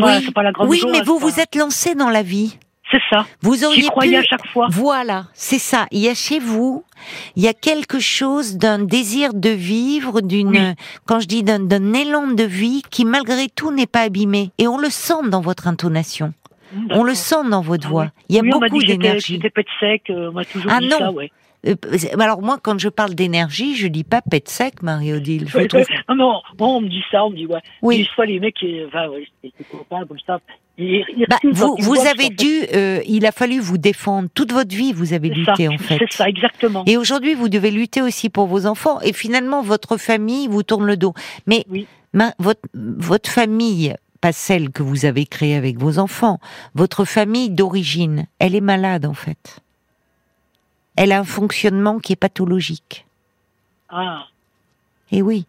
[0.00, 2.56] Pas, pas, la grande Oui, mais vous vous êtes lancé dans la vie.
[2.92, 3.24] C'est ça.
[3.40, 4.14] Vous auriez pu...
[4.14, 4.68] à chaque fois.
[4.70, 5.86] Voilà, c'est ça.
[5.90, 6.84] Il y a chez vous,
[7.36, 10.74] il y a quelque chose d'un désir de vivre, d'une,
[11.06, 14.50] quand je dis d'un élan de vie qui malgré tout n'est pas abîmé.
[14.58, 16.34] Et on le sent dans votre intonation.
[16.90, 18.08] On le sent dans votre ah voix.
[18.28, 19.34] Il y a beaucoup d'énergie.
[19.34, 20.98] J'étais pète sec, euh, on m'a toujours ah dit non.
[20.98, 21.30] ça, ouais.
[21.66, 21.74] Euh,
[22.18, 25.46] alors moi, quand je parle d'énergie, je dis pas pète sec, Marie-Odile.
[26.08, 27.60] non, non, on me dit ça, on me dit ouais.
[27.82, 28.08] Oui.
[28.14, 29.28] fois les mecs, enfin, ouais,
[29.70, 30.40] copains comme ça.
[31.28, 34.92] bah, vous, vous avez dû, euh, il a fallu vous défendre toute votre vie.
[34.92, 35.98] Vous avez lutté en fait.
[35.98, 36.84] C'est ça, exactement.
[36.86, 39.00] Et aujourd'hui, vous devez lutter aussi pour vos enfants.
[39.02, 41.14] Et finalement, votre famille vous tourne le dos.
[41.46, 41.64] Mais
[42.38, 46.38] votre, votre famille, pas celle que vous avez créée avec vos enfants,
[46.74, 49.62] votre famille d'origine, elle est malade en fait
[50.96, 53.06] elle a un fonctionnement qui est pathologique.
[53.88, 54.26] Ah.
[55.10, 55.46] Et eh oui.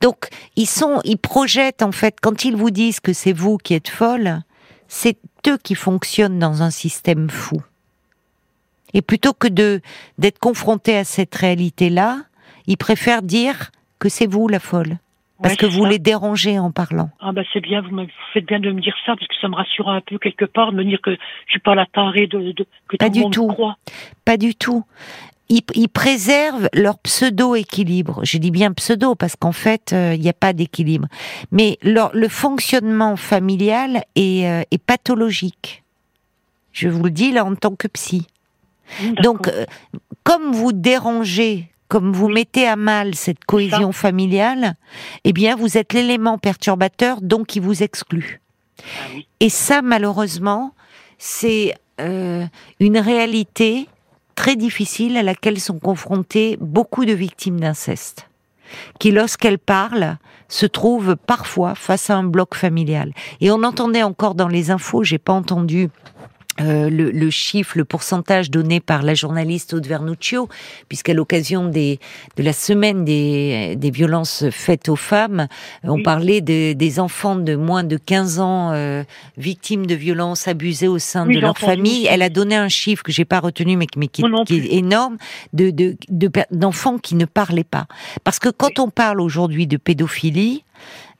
[0.00, 3.74] Donc, ils sont, ils projettent, en fait, quand ils vous disent que c'est vous qui
[3.74, 4.42] êtes folle,
[4.88, 7.62] c'est eux qui fonctionnent dans un système fou.
[8.94, 9.80] Et plutôt que de,
[10.16, 12.22] d'être confrontés à cette réalité-là,
[12.66, 14.98] ils préfèrent dire que c'est vous la folle.
[15.42, 17.10] Parce que vous les dérangez en parlant.
[17.20, 19.54] Ah bah c'est bien, vous, faites bien de me dire ça, parce que ça me
[19.54, 22.52] rassure un peu quelque part, de me dire que je suis pas la tarée de,
[22.52, 23.46] de que pas tout du le monde tout.
[23.46, 23.76] croit.
[24.24, 24.84] Pas du tout.
[25.48, 28.20] Ils, ils préservent leur pseudo-équilibre.
[28.24, 31.06] Je dis bien pseudo parce qu'en fait, euh, il n'y a pas d'équilibre.
[31.52, 35.84] Mais leur, le fonctionnement familial est, euh, est, pathologique.
[36.72, 38.26] Je vous le dis là en tant que psy.
[39.22, 39.64] Donc, euh,
[40.22, 44.74] comme vous dérangez comme vous mettez à mal cette cohésion familiale,
[45.24, 48.40] eh bien, vous êtes l'élément perturbateur, donc qui vous exclut.
[48.82, 50.74] Ah Et ça, malheureusement,
[51.18, 52.46] c'est euh,
[52.78, 53.88] une réalité
[54.34, 58.28] très difficile à laquelle sont confrontées beaucoup de victimes d'inceste,
[59.00, 63.12] qui, lorsqu'elles parlent, se trouvent parfois face à un bloc familial.
[63.40, 65.90] Et on entendait encore dans les infos, j'ai pas entendu
[66.60, 70.48] euh, le, le, chiffre, le pourcentage donné par la journaliste Aude Vernuccio,
[70.88, 72.00] puisqu'à l'occasion des,
[72.36, 75.48] de la semaine des, des violences faites aux femmes,
[75.84, 79.04] on parlait de, des enfants de moins de 15 ans euh,
[79.36, 82.06] victimes de violences abusées au sein de leur famille.
[82.06, 85.16] Elle a donné un chiffre que j'ai pas retenu, mais, mais qui, qui est énorme,
[85.52, 85.96] de
[86.50, 87.86] d'enfants de, qui ne parlaient pas.
[88.24, 90.64] Parce que quand on parle aujourd'hui de pédophilie,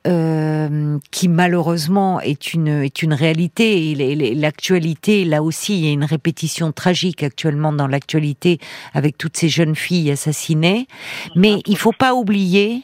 [0.07, 3.91] euh, qui malheureusement est une est une réalité.
[3.91, 8.59] Et l'actualité, là aussi, il y a une répétition tragique actuellement dans l'actualité
[8.93, 10.87] avec toutes ces jeunes filles assassinées.
[11.35, 12.83] Mais il faut pas oublier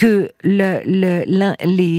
[0.00, 1.98] que le, le, les,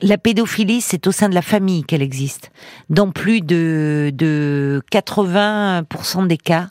[0.00, 2.50] la pédophilie, c'est au sein de la famille qu'elle existe.
[2.88, 6.68] Dans plus de, de 80% des cas,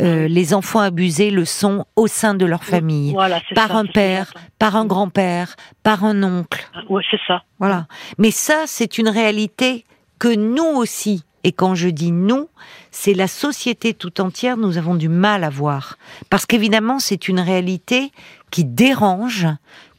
[0.00, 3.16] euh, les enfants abusés le sont au sein de leur famille.
[3.56, 6.64] par un père, par un grand-père, par un oncle.
[6.74, 7.42] Ah, ouais, c'est ça.
[7.58, 7.88] Voilà.
[8.18, 9.84] Mais ça, c'est une réalité
[10.20, 12.48] que nous aussi, et quand je dis nous,
[12.92, 15.98] c'est la société tout entière, nous avons du mal à voir.
[16.30, 18.12] Parce qu'évidemment, c'est une réalité
[18.50, 19.46] qui dérange,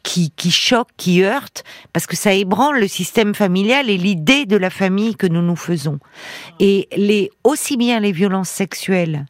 [0.09, 4.57] qui, qui choque, qui heurte, parce que ça ébranle le système familial et l'idée de
[4.57, 5.99] la famille que nous nous faisons.
[6.59, 9.27] Et les, aussi bien les violences sexuelles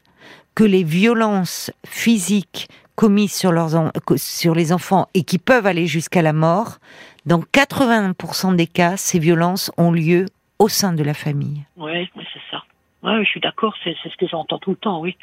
[0.54, 6.22] que les violences physiques commises sur, leurs sur les enfants et qui peuvent aller jusqu'à
[6.22, 6.78] la mort,
[7.26, 10.24] dans 80% des cas, ces violences ont lieu
[10.58, 11.62] au sein de la famille.
[11.76, 12.62] Oui, c'est ça.
[13.02, 15.16] Ouais, je suis d'accord, c'est ce que j'entends tout le temps, oui.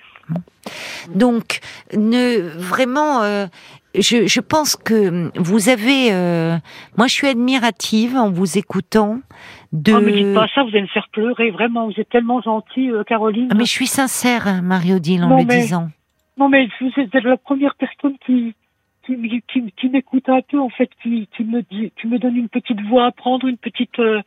[1.10, 1.60] Donc,
[1.94, 3.48] ne vraiment, euh,
[3.98, 6.12] je, je, pense que vous avez.
[6.12, 6.58] Euh,
[6.98, 9.20] moi, je suis admirative en vous écoutant.
[9.72, 9.94] De...
[9.94, 11.88] Oh, me dites pas ça, vous allez me faire pleurer, vraiment.
[11.88, 13.50] Vous êtes tellement gentille, euh, Caroline.
[13.52, 15.90] Ah, mais je suis sincère, hein, Marie-Odile, en le disant.
[16.38, 18.54] Non, mais vous êtes la première personne qui,
[19.06, 22.36] qui, qui, qui m'écoute un peu, en fait, qui, qui, me dit, qui me donne
[22.36, 24.22] une petite voix à prendre, une petite, euh,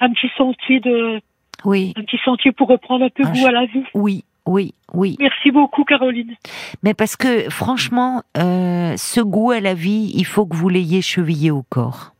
[0.00, 1.20] un petit sentier de.
[1.64, 1.92] Oui.
[1.96, 3.84] Un petit sentier pour reprendre un peu goût à la vie.
[3.94, 5.16] Oui, oui, oui.
[5.20, 6.34] Merci beaucoup, Caroline.
[6.82, 11.00] Mais parce que, franchement, euh, ce goût à la vie, il faut que vous l'ayez
[11.00, 12.12] chevillé au corps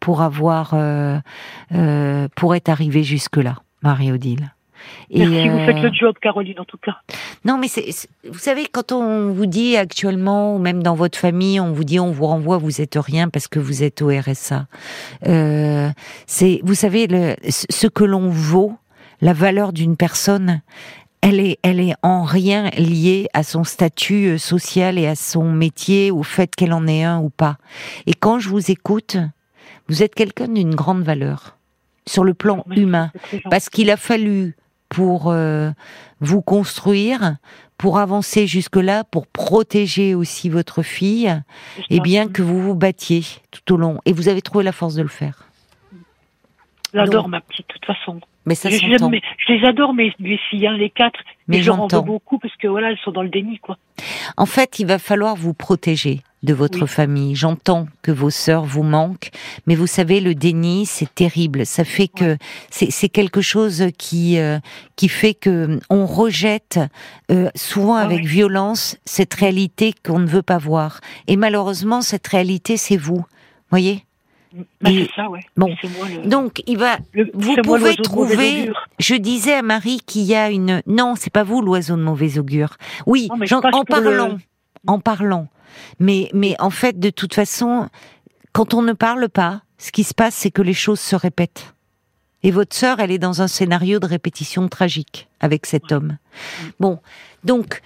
[0.00, 1.18] pour avoir, euh,
[1.74, 4.52] euh, pour être arrivé jusque-là, Marie-Odile.
[5.14, 6.96] Merci, vous faites le job, Caroline, en tout cas.
[7.44, 7.86] Non, mais c'est,
[8.28, 12.00] vous savez, quand on vous dit actuellement, ou même dans votre famille, on vous dit,
[12.00, 14.66] on vous renvoie, vous êtes rien parce que vous êtes au RSA.
[16.26, 18.76] c'est, vous savez, le, ce que l'on vaut,
[19.20, 20.62] la valeur d'une personne,
[21.22, 25.50] elle est, elle est en rien liée à son statut euh, social et à son
[25.50, 27.56] métier, au fait qu'elle en ait un ou pas.
[28.06, 29.16] Et quand je vous écoute,
[29.88, 31.56] Vous êtes quelqu'un d'une grande valeur
[32.06, 33.12] sur le plan humain,
[33.50, 34.56] parce qu'il a fallu
[34.88, 35.70] pour euh,
[36.20, 37.36] vous construire,
[37.78, 41.40] pour avancer jusque-là, pour protéger aussi votre fille,
[41.90, 43.98] et bien que vous vous battiez tout au long.
[44.04, 45.48] Et vous avez trouvé la force de le faire.
[46.94, 48.20] Donc- ma petite, de toute façon.
[48.44, 49.08] Mais ça s'entend.
[49.08, 51.20] mais je les adore, mes, mes filles, hein, les quatre.
[51.46, 53.58] Mais Mais je leur en veux beaucoup parce que voilà, elles sont dans le déni,
[53.58, 53.78] quoi.
[54.36, 56.88] En fait, il va falloir vous protéger de votre Oui.
[56.88, 57.36] famille.
[57.36, 59.30] J'entends que vos sœurs vous manquent,
[59.68, 61.64] mais vous savez, le déni, c'est terrible.
[61.66, 62.36] Ça fait que
[62.68, 64.58] c'est c'est quelque chose qui euh,
[64.96, 66.80] qui fait que on rejette
[67.30, 68.26] euh, souvent Ah avec oui.
[68.26, 70.98] violence cette réalité qu'on ne veut pas voir.
[71.28, 73.24] Et malheureusement, cette réalité, c'est vous.
[73.70, 74.02] Voyez?
[74.80, 75.40] Bah, c'est ça, ouais.
[75.56, 75.74] bon.
[75.80, 76.28] C'est moi le.
[76.28, 76.98] Donc, il va.
[77.12, 78.70] le- vous pouvez trouver-.
[78.98, 80.82] Je disais à Marie qu'il y a une.
[80.86, 82.76] Non, c'est pas vous l'oiseau de mauvais augure.
[83.06, 84.38] Oui, Non, en le- parlant,
[84.86, 85.48] en parlant.
[85.98, 87.88] Mais, mais en fait, de toute façon,
[88.52, 91.74] quand on ne parle pas, ce qui se passe, c'est que les choses se répètent.
[92.42, 96.18] Et votre sœur, elle est dans un scénario de répétition tragique avec cet homme.
[96.80, 96.98] Bon,
[97.44, 97.80] donc,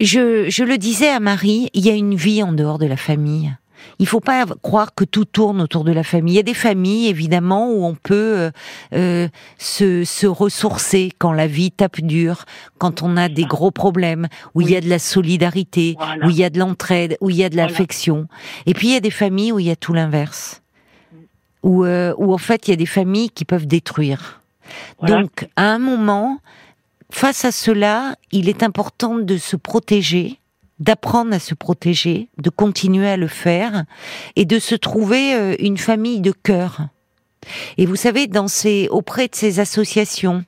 [0.00, 2.96] je, je le disais à Marie, il y a une vie en dehors de la
[2.96, 3.54] famille.
[3.98, 6.34] Il faut pas croire que tout tourne autour de la famille.
[6.34, 8.50] Il y a des familles, évidemment, où on peut euh,
[8.92, 9.28] euh,
[9.58, 12.44] se, se ressourcer quand la vie tape dur,
[12.78, 16.26] quand on a des gros problèmes, où il y a de la solidarité, Voilà.
[16.26, 17.68] où il y a de l'entraide, où il y a de Voilà.
[17.70, 18.26] l'affection.
[18.66, 20.62] Et puis il y a des familles où il y a tout l'inverse,
[21.62, 24.40] où, euh, où en fait il y a des familles qui peuvent détruire.
[24.98, 25.20] Voilà.
[25.22, 26.38] Donc à un moment,
[27.10, 30.38] face à cela, il est important de se protéger
[30.78, 33.84] d'apprendre à se protéger, de continuer à le faire
[34.36, 36.88] et de se trouver euh, une famille de cœur.
[37.76, 38.46] Et vous savez, dans
[38.90, 40.44] auprès de ces associations,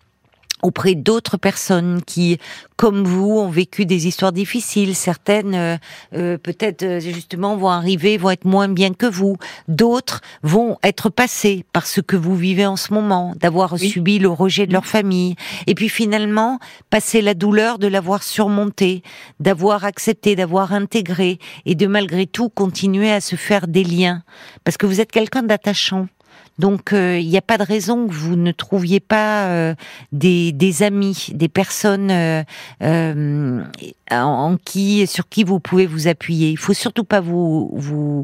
[0.62, 2.38] auprès d'autres personnes qui,
[2.76, 4.94] comme vous, ont vécu des histoires difficiles.
[4.94, 5.76] Certaines, euh,
[6.14, 9.36] euh, peut-être euh, justement, vont arriver, vont être moins bien que vous.
[9.68, 13.88] D'autres vont être passées par ce que vous vivez en ce moment, d'avoir Oui.
[13.90, 15.36] subi le rejet de leur famille.
[15.66, 16.58] Et puis finalement,
[16.90, 19.02] passer la douleur de l'avoir surmonté,
[19.40, 24.22] d'avoir accepté, d'avoir intégré, et de malgré tout continuer à se faire des liens.
[24.64, 26.08] Parce que vous êtes quelqu'un d'attachant.
[26.58, 29.74] Donc euh, il n'y a pas de raison que vous ne trouviez pas euh,
[30.12, 32.42] des, des amis, des personnes euh,
[32.82, 33.62] euh,
[34.10, 36.50] en, qui, sur qui vous pouvez vous appuyer.
[36.50, 38.22] Il faut surtout pas vous vous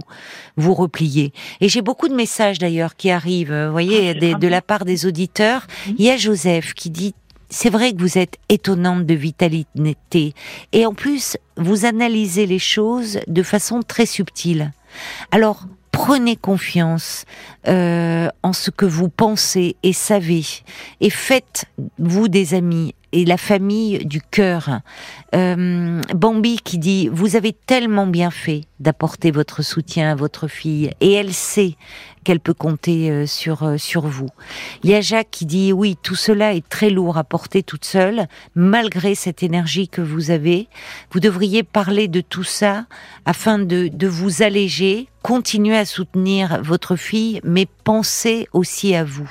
[0.57, 1.33] vous replier.
[1.61, 3.53] Et j'ai beaucoup de messages d'ailleurs qui arrivent.
[3.53, 5.67] euh, Vous voyez, Ah, des- de très la part des auditeurs.
[5.89, 5.95] Mhm.
[5.99, 7.15] Il y a Joseph qui dit.
[7.55, 10.33] C'est vrai que vous êtes étonnante de vitalité
[10.73, 14.73] et en plus vous analysez les choses de façon très subtile.
[15.33, 17.27] Alors prenez confiance
[17.69, 20.45] euh, en ce que vous pensez et savez
[21.01, 21.67] et faites
[21.99, 24.81] vous des amis et la famille du cœur.
[25.35, 30.91] Euh, Bambi qui dit vous avez tellement bien fait d'apporter votre soutien à votre fille
[31.01, 31.77] et elle sait
[32.25, 34.29] qu'elle peut compter euh, sur euh, sur vous.
[34.83, 37.85] Il y a Jacques qui dit oui tout cela est très lourd à porter toute
[37.85, 40.69] seule malgré cette énergie que vous avez.
[41.11, 42.87] Vous devriez parler de tout ça
[43.25, 49.31] afin de, de vous alléger, continuer à soutenir votre fille, mais pensez aussi à vous.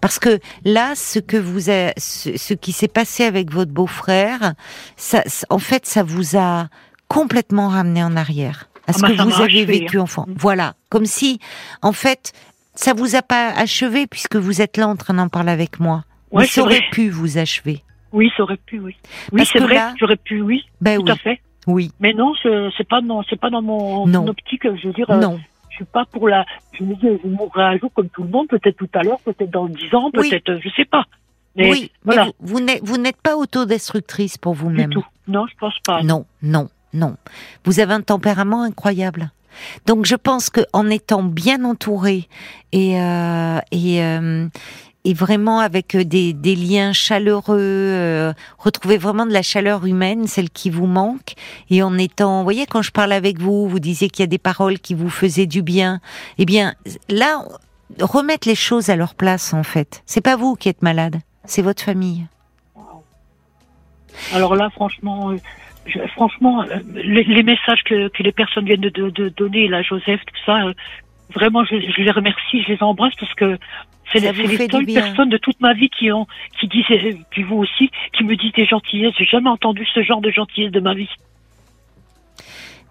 [0.00, 4.54] Parce que là, ce que vous a, ce, ce qui s'est passé avec votre beau-frère,
[4.96, 6.68] ça, en fait, ça vous a
[7.08, 10.02] complètement ramené en arrière à ce Ah bah, que vous avez achevé, vécu hein.
[10.02, 10.26] enfant.
[10.36, 11.40] Voilà, comme si,
[11.82, 12.32] en fait,
[12.74, 16.04] ça vous a pas achevé puisque vous êtes là en train d'en parler avec moi.
[16.32, 16.88] Ouais, Mais ça aurait vrai.
[16.92, 17.82] pu vous achever.
[18.12, 18.96] Oui, ça aurait pu, oui.
[19.32, 21.40] Oui, c'est vrai, là- j'aurais pu, oui, Ben tout oui, à fait.
[21.66, 24.22] oui, Mais non, c'est pas c'est pas dans mon, Non.
[24.22, 24.62] mon optique.
[24.64, 25.38] Je veux dire, euh, non.
[25.78, 26.44] Je suis pas pour la.
[26.72, 29.20] Je me dis, je mourrai un jour comme tout le monde, peut-être tout à l'heure,
[29.20, 30.30] peut-être dans dix ans, Oui.
[30.30, 31.04] peut-être, euh, je sais pas.
[31.54, 34.90] Mais oui, mais voilà, vous, vous n'êtes- vous n'êtes pas autodestructrice pour vous-même.
[35.28, 36.02] Non, je pense pas.
[36.02, 37.16] Non, non, non.
[37.64, 39.30] Vous avez un tempérament incroyable.
[39.86, 42.28] Donc je pense que en étant bien entouré
[42.72, 44.48] et euh, et euh,
[45.06, 50.50] et vraiment avec des, des liens chaleureux, euh, retrouver vraiment de la chaleur humaine, celle
[50.50, 51.34] qui vous manque,
[51.70, 54.26] et en étant, vous voyez, quand je parle avec vous, vous disiez qu'il y a
[54.26, 56.00] des paroles qui vous faisaient du bien.
[56.38, 56.74] Eh bien,
[57.08, 57.44] là,
[58.00, 60.02] remettre les choses à leur place, en fait.
[60.06, 62.26] C'est pas vous qui êtes malade, c'est votre famille.
[64.32, 69.68] Alors là, franchement, euh, franchement, euh, les, messages que, les personnes viennent de, de, donner,
[69.68, 70.74] là, Joseph, tout ça, euh,
[71.34, 73.58] vraiment, je, je les remercie, je les embrasse parce que
[74.12, 76.26] c'est les, seules personnes de toute ma vie qui ont,
[76.60, 76.84] qui disent,
[77.30, 79.14] puis vous aussi, qui me disent des gentillesses.
[79.18, 81.08] J'ai jamais entendu ce genre de gentillesse de ma vie.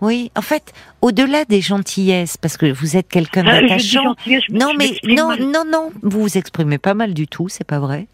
[0.01, 4.15] Oui, en fait, au-delà des gentillesses, parce que vous êtes quelqu'un Ah, d'attachant.
[4.49, 5.39] Non mais non mal.
[5.39, 8.07] non non, vous vous exprimez pas mal du tout, c'est pas vrai.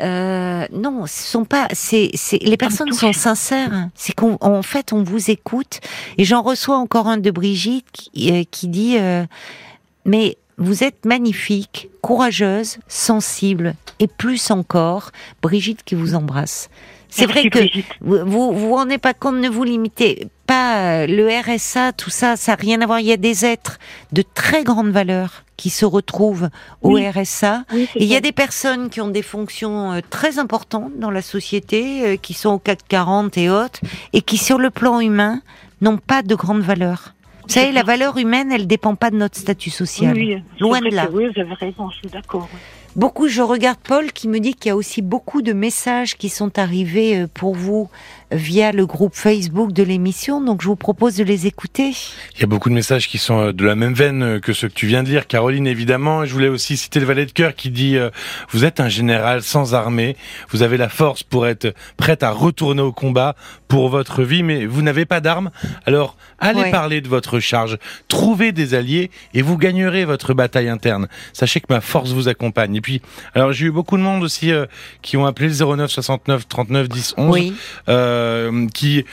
[0.00, 3.88] Euh, non, ce sont pas, c'est c'est les personnes sont sincères.
[3.94, 5.80] C'est qu'en en fait on vous écoute
[6.16, 9.26] et j'en reçois encore un de Brigitte qui, euh, qui dit euh,
[10.06, 15.10] mais vous êtes magnifique, courageuse, sensible et plus encore,
[15.42, 16.70] Brigitte qui vous embrasse.
[17.08, 17.86] C'est vrai que Brigitte.
[18.00, 22.36] vous vous vous rendez pas compte, ne vous limitez pas euh, le RSA, tout ça,
[22.36, 23.00] ça n'a rien à voir.
[23.00, 23.78] Il y a des êtres
[24.12, 26.50] de très grande valeur qui se retrouvent
[26.82, 27.08] au Oui.
[27.08, 27.64] RSA.
[27.72, 30.92] Oui, c'est Et il y a des personnes qui ont des fonctions euh, très importantes
[30.98, 33.80] dans la société, euh, qui sont au CAC 40 et autres,
[34.12, 35.40] et qui sur le plan humain
[35.80, 37.14] n'ont pas de grande valeur.
[37.46, 40.14] Vous savez, la valeur humaine, elle dépend pas de notre statut social.
[40.16, 41.08] Oui, Loin de là.
[41.12, 42.48] Oui, vous avez raison, je suis d'accord.
[42.96, 46.30] Beaucoup, je regarde Paul qui me dit qu'il y a aussi beaucoup de messages qui
[46.30, 47.90] sont arrivés euh, pour vous
[48.32, 51.92] via le groupe Facebook de l'émission, donc je vous propose de les écouter.
[52.34, 54.52] Il y a beaucoup de messages qui sont euh, de la même veine euh, que
[54.52, 56.24] ceux que tu viens de lire, Caroline, évidemment.
[56.24, 58.10] Je voulais aussi citer le valet de cœur qui dit euh,
[58.50, 60.16] Vous êtes un général sans armée,
[60.50, 63.36] vous avez la force pour être prête à retourner au combat
[63.68, 65.50] pour votre vie, mais vous n'avez pas d'armes.
[65.84, 66.70] Alors, allez Ouais.
[66.70, 71.06] parler de votre charge, trouvez des alliés et vous gagnerez votre bataille interne.
[71.32, 72.74] Sachez que ma force vous accompagne.
[72.76, 73.02] Et puis,
[73.34, 74.66] alors j'ai eu beaucoup de monde aussi euh,
[75.02, 77.54] qui ont appelé le 09 69 39 10 11 Oui,
[77.88, 78.15] euh,
[78.72, 79.04] qui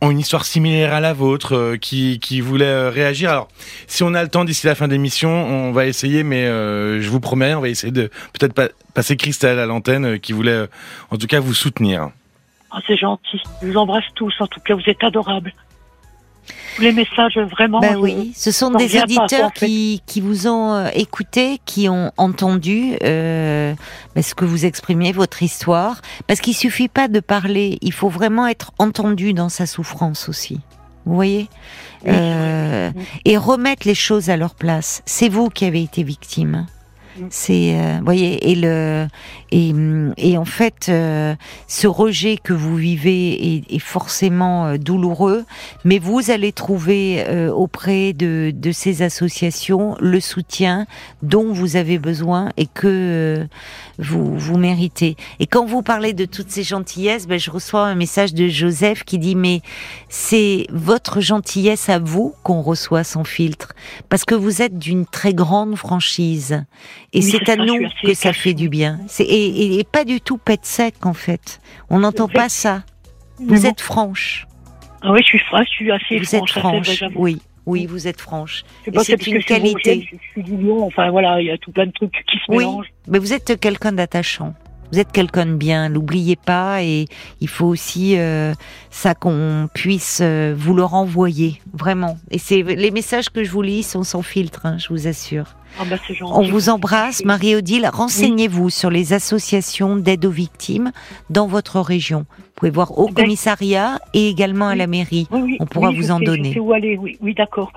[0.00, 3.30] ont une histoire similaire à la vôtre, euh, qui, qui voulaient euh, réagir.
[3.30, 3.48] Alors,
[3.86, 7.00] si on a le temps d'ici la fin de l'émission, on va essayer, mais euh,
[7.00, 10.32] je vous promets, on va essayer de peut-être pas, passer Christelle à l'antenne, euh, qui
[10.32, 10.66] voulait euh,
[11.10, 12.10] en tout cas vous soutenir.
[12.70, 13.40] Ah, c'est gentil.
[13.62, 14.34] Je vous embrasse tous.
[14.40, 15.52] En tout cas, vous êtes adorables.
[16.78, 17.80] Tous les messages, vraiment.
[17.80, 22.92] ben oui, ce sont des auditeurs qui, qui vous ont euh, écouté, qui ont entendu
[23.02, 23.74] euh,
[24.14, 28.08] ben, ce que vous exprimez, votre histoire, parce qu'il suffit pas de parler, il faut
[28.08, 30.60] vraiment être entendu dans sa souffrance aussi.
[31.04, 31.48] Vous voyez?
[32.04, 32.92] Oui, Euh,
[33.24, 35.02] et remettre les choses à leur place.
[35.04, 36.66] C'est vous qui avez été victime.
[37.18, 37.26] Mm.
[37.30, 39.06] C'est, euh, voyez, et le
[39.50, 41.34] et, hum, et en fait, euh,
[41.66, 45.44] ce rejet que vous vivez est, est forcément euh, douloureux,
[45.84, 50.86] mais vous allez trouver euh, auprès de, de ces associations le soutien
[51.22, 53.46] dont vous avez besoin et que euh,
[53.98, 55.16] vous vous méritez.
[55.40, 59.04] Et quand vous parlez de toutes ces gentillesses, ben, je reçois un message de Joseph
[59.04, 59.62] qui dit mais
[60.08, 63.72] c'est votre gentillesse à vous qu'on reçoit sans filtre,
[64.08, 66.64] parce que vous êtes d'une très grande franchise.
[67.14, 69.00] Et Oui, c'est à ça, nous que ça fait du bien.
[69.08, 71.60] C'est, et, et- et pas du tout pète sec, en fait.
[71.88, 72.82] On n'entend pas ça.
[73.38, 73.64] Vous bon.
[73.64, 74.46] êtes franche.
[75.00, 76.34] Ah oui, je suis franche, je suis assez Vous franche.
[76.34, 77.04] êtes c'est vrai, franche.
[77.16, 78.64] Oui, oui, vous êtes franche.
[79.02, 80.08] C'est Et une qualité.
[80.10, 82.58] Je, suis enfin voilà, il y a tout plein de trucs qui se Oui.
[82.58, 82.88] mélangent.
[83.06, 84.54] Mais vous êtes quelqu'un d'attachant.
[84.90, 87.04] Vous êtes quelqu'un de bien, n'oubliez pas, et
[87.42, 88.54] il faut aussi euh,
[88.88, 92.16] ça qu'on puisse euh, vous le renvoyer, vraiment.
[92.30, 95.44] Et c'est les messages que je vous lis sont sans filtre, hein, je vous assure.
[95.80, 95.96] Ah bah.
[96.22, 97.88] On vous embrasse, Marie-Odile.
[97.92, 100.92] Renseignez-vous sur les associations d'aide aux victimes
[101.30, 102.26] dans votre région.
[102.38, 105.28] Vous pouvez voir au commissariat et également à la mairie.
[105.30, 106.48] Oui, on pourra vous en sais, donner.
[106.48, 107.72] Je sais où aller, oui, oui d'accord.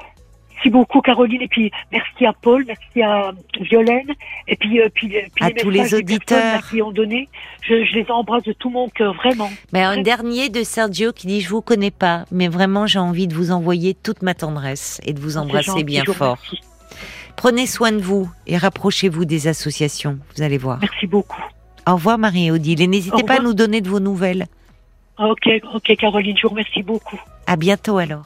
[0.63, 3.31] Merci beaucoup Caroline, et puis merci à Paul, merci à
[3.61, 4.11] Violaine,
[4.47, 6.69] et puis, euh, puis, euh, puis À les tous les auditeurs.
[6.69, 7.29] qui ont donné,
[7.63, 9.49] je, je les embrasse de tout mon cœur, vraiment.
[9.73, 13.27] Mais un dernier de Sergio qui dit je vous connais pas, mais vraiment j'ai envie
[13.27, 16.37] de vous envoyer toute ma tendresse et de vous embrasser bien fort.
[16.37, 16.59] remercie.
[17.35, 20.19] Prenez soin de vous et rapprochez-vous des associations.
[20.35, 20.79] Vous allez voir.
[20.81, 21.41] Merci beaucoup.
[21.87, 24.45] Au revoir Marie-Odile et n'hésitez pas à nous donner de vos nouvelles.
[25.17, 27.19] Ok, ok Caroline, je vous remercie beaucoup.
[27.47, 28.19] À bientôt alors.